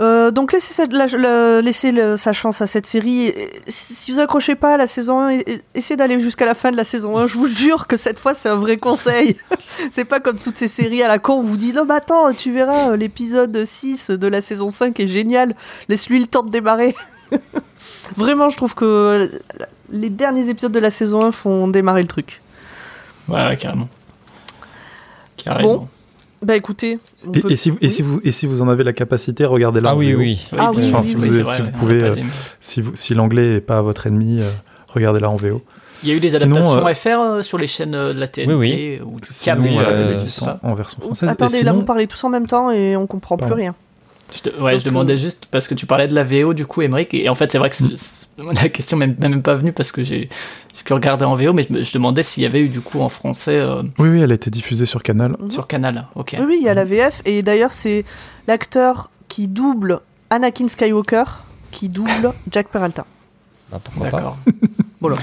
[0.00, 3.34] Euh, donc laissez, cette- la- le- laissez le- sa chance à cette série.
[3.66, 6.70] Si vous accrochez pas à la saison 1, e- e- essayez d'aller jusqu'à la fin
[6.70, 7.26] de la saison 1.
[7.26, 9.36] Je vous jure que cette fois c'est un vrai conseil.
[9.90, 12.32] c'est pas comme toutes ces séries à la con où vous dit non mais attends
[12.32, 15.56] tu verras euh, l'épisode 6 de la saison 5 est génial.
[15.88, 16.94] Laisse-lui le temps de démarrer.
[18.16, 19.30] Vraiment je trouve que
[19.90, 22.40] les derniers épisodes de la saison 1 font démarrer le truc.
[23.28, 23.88] Ouais, carrément.
[25.36, 25.88] Carrément.
[26.40, 26.98] Bah écoutez.
[27.34, 27.90] Et, peut- et si, vous- et, oui.
[27.90, 29.90] si vous, et si vous en avez la capacité, regardez-la.
[29.90, 30.18] Ah en oui, VO.
[30.18, 30.46] oui.
[30.56, 32.16] Ah oui, oui, si oui, vous- si vrai, vous pouvez, euh,
[32.60, 34.48] Si, vous- si l'anglais n'est pas votre ennemi, euh,
[34.94, 35.62] regardez-la en VO.
[36.04, 38.20] Il y a eu des Sinon, adaptations euh, FR euh, sur les chaînes euh, de
[38.20, 40.18] la TNT Oui, ou du Sinon, câble, oui, ça euh,
[40.62, 41.28] en, en version française.
[41.28, 43.56] Et Attendez, là sinon- vous parlez tous en même temps et on comprend plus Pardon.
[43.56, 43.74] rien.
[44.30, 46.66] Je, te- ouais, Donc, je demandais juste parce que tu parlais de la VO du
[46.66, 49.54] coup, Emmerich, et en fait c'est vrai que c'est- la question n'est même, même pas
[49.54, 50.28] venue parce que j'ai
[50.84, 53.56] que regardé en VO, mais je, demandais s'il y avait eu du coup en français
[53.58, 55.36] euh, Oui, oui, elle a été diffusée sur Canal.
[55.48, 56.06] sur Canal.
[56.14, 56.36] Ok.
[56.38, 57.20] Oui, oui, il y a la VF.
[57.24, 58.04] Et d'ailleurs, c'est
[58.46, 60.00] l'acteur qui double
[60.30, 61.24] Anakin Skywalker
[61.72, 63.06] qui double Jack Peralta.
[63.72, 64.16] Bah, pourquoi pas.
[64.18, 64.36] D'accord.
[65.00, 65.16] Voilà.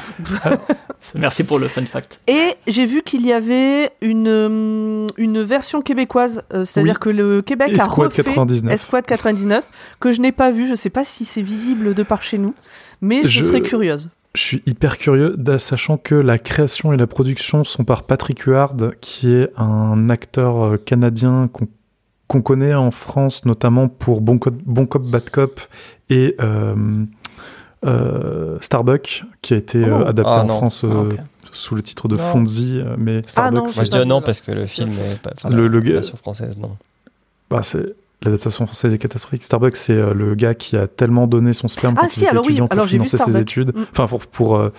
[1.16, 2.22] Merci pour le fun fact.
[2.28, 7.00] Et j'ai vu qu'il y avait une, hum, une version québécoise, euh, c'est-à-dire Oui.
[7.02, 8.74] que le Québec a Escouade refait 99.
[8.74, 9.66] Escouade 99,
[10.00, 10.68] que je n'ai pas vu.
[10.68, 12.54] Je sais pas si c'est visible de par chez nous,
[13.02, 14.10] mais je, Je- serais curieuse.
[14.34, 18.76] Je suis hyper curieux, sachant que la création et la production sont par Patrick Huard,
[19.00, 21.68] qui est un acteur euh, canadien qu'on
[22.28, 25.62] qu'on connaît en France, notamment pour Bon Cop, bon Cop Bad Cop
[26.10, 27.06] et euh, euh,
[28.62, 30.08] Starbuck, qui a été euh, Oh.
[30.08, 30.58] adapté Ah, en non.
[30.58, 31.20] France euh, Ah, ok.
[31.52, 32.22] sous le titre de Non.
[32.24, 35.32] Fonzie, euh, mais Ah, non, Moi je dis non parce que le film est pas.
[35.36, 36.76] Enfin, Le- la le version française, non.
[37.50, 39.44] bah, c'est l'adaptation française est catastrophique.
[39.44, 42.24] Starbuck, c'est euh, le gars qui a tellement donné son sperme Ah, quand si, il
[42.24, 43.82] était alors oui, étudiant pour alors financer ses études, Mm.
[43.92, 44.70] enfin pour pour euh,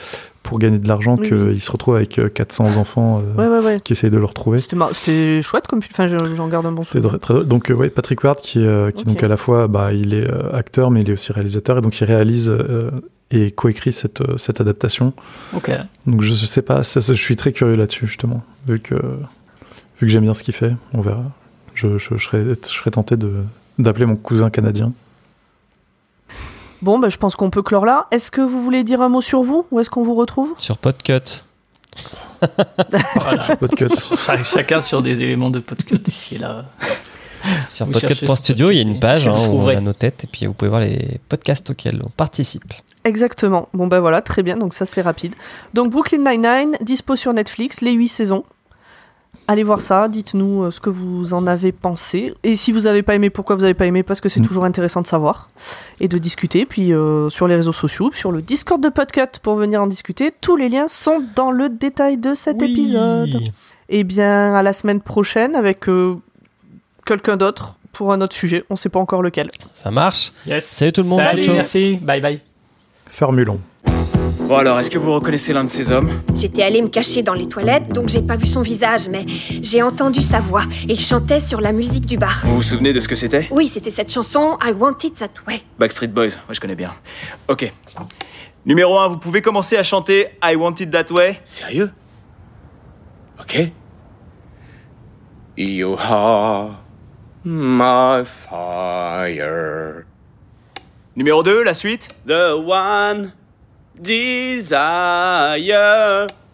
[0.42, 1.60] pour gagner de l'argent, Oui, qu'il oui.
[1.60, 3.80] se retrouve avec euh, 400 enfants euh, Ouais, ouais, ouais.
[3.80, 4.58] qui essayent de le retrouver.
[4.58, 5.92] C'était chouette comme film.
[5.94, 7.08] Enfin, je- j'en garde un bon souvenir.
[7.10, 7.46] très, très drôle.
[7.48, 10.14] Donc, euh, ouais, Patrick Ward, qui, est, euh, qui donc à la fois, bah, il
[10.14, 12.90] est euh, acteur, mais il est aussi réalisateur, et donc il réalise euh,
[13.32, 15.12] et coécrit cette, cette adaptation.
[15.52, 15.70] Ok.
[16.06, 18.94] Donc, je, je sais pas, ça, ça, je suis très curieux là-dessus, justement, vu que,
[18.94, 21.24] vu que j'aime bien ce qu'il fait, on verra.
[21.76, 23.16] Je, je, je serais, je serais tenté
[23.78, 24.92] d'appeler mon cousin canadien.
[26.82, 28.06] Bon, bah, je pense qu'on peut clore là.
[28.10, 29.66] Est-ce que vous voulez dire un mot sur vous?
[29.70, 30.54] Où est-ce qu'on vous retrouve?
[30.58, 31.44] Sur Podcut.
[33.14, 33.56] Voilà.
[33.56, 33.88] Podcut.
[34.44, 36.66] Chacun sur des éléments de podcast ici et là.
[37.68, 40.46] Sur podcut.studio, il y a une page hein, où on a nos têtes et puis
[40.46, 42.72] vous pouvez voir les podcasts auxquels on participe.
[43.04, 43.68] Exactement.
[43.72, 44.56] Bon, bah voilà, très bien.
[44.56, 45.34] Donc, ça, c'est rapide.
[45.72, 48.44] Donc, Brooklyn Nine-Nine, dispo sur Netflix, les 8 saisons.
[49.48, 52.34] Allez voir ça, dites-nous euh, ce que vous en avez pensé.
[52.42, 54.02] Et si vous n'avez pas aimé, pourquoi vous n'avez pas aimé?
[54.02, 54.46] Parce que c'est Mm.
[54.46, 55.50] toujours intéressant de savoir
[56.00, 56.66] et de discuter.
[56.66, 60.32] Puis euh, sur les réseaux sociaux, sur le Discord de Podcut pour venir en discuter.
[60.40, 63.40] Tous les liens sont dans le détail de cet épisode.
[63.88, 66.16] Eh bien, à la semaine prochaine avec euh,
[67.04, 68.64] quelqu'un d'autre pour un autre sujet.
[68.68, 69.46] On ne sait pas encore lequel.
[69.72, 70.32] Ça marche.
[70.46, 70.64] Yes.
[70.66, 71.54] Salut tout le monde, Salut, ciao, ciao.
[71.54, 71.96] merci.
[72.02, 72.40] Bye bye.
[73.06, 73.60] Formulon.
[74.46, 76.22] Bon alors, est-ce que vous reconnaissez l'un de ces hommes?
[76.36, 79.82] J'étais allée me cacher dans les toilettes, donc j'ai pas vu son visage, mais j'ai
[79.82, 80.62] entendu sa voix.
[80.86, 82.42] Il chantait sur la musique du bar.
[82.44, 83.48] Vous vous souvenez de ce que c'était?
[83.50, 85.62] Oui, c'était cette chanson I Want It That Way.
[85.80, 86.94] Backstreet Boys, ouais, je connais bien.
[87.48, 87.72] Ok.
[88.64, 91.40] Numéro 1, vous pouvez commencer à chanter I Want It That Way?
[91.42, 91.90] Sérieux?
[93.40, 93.68] Ok.
[95.56, 96.84] You are
[97.44, 100.04] my fire.
[101.16, 102.06] Numéro 2, la suite?
[102.28, 103.32] The one
[104.00, 105.76] desire.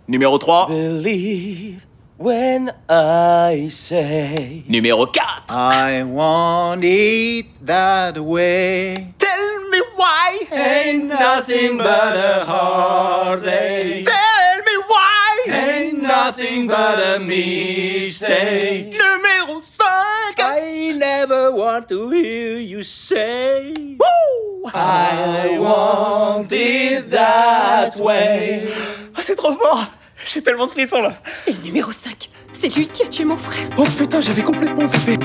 [0.09, 1.87] Numéro 3 Believe
[2.19, 9.15] when I say Numéro 4 I want it that way.
[9.19, 14.05] Tell me why Ain't nothing but a heartache.
[14.05, 18.93] Tell me why Ain't nothing but a mistake.
[18.93, 19.62] Numéro 5
[20.55, 24.71] I never want to hear you say Woo!
[24.75, 28.65] I want it that way.
[29.17, 29.87] Ah, c'est trop fort
[30.27, 32.29] J'ai tellement de frissons là C'est le numéro 5.
[32.53, 33.67] C'est lui qui a tué mon frère.
[33.79, 35.17] Oh putain, j'avais complètement zappé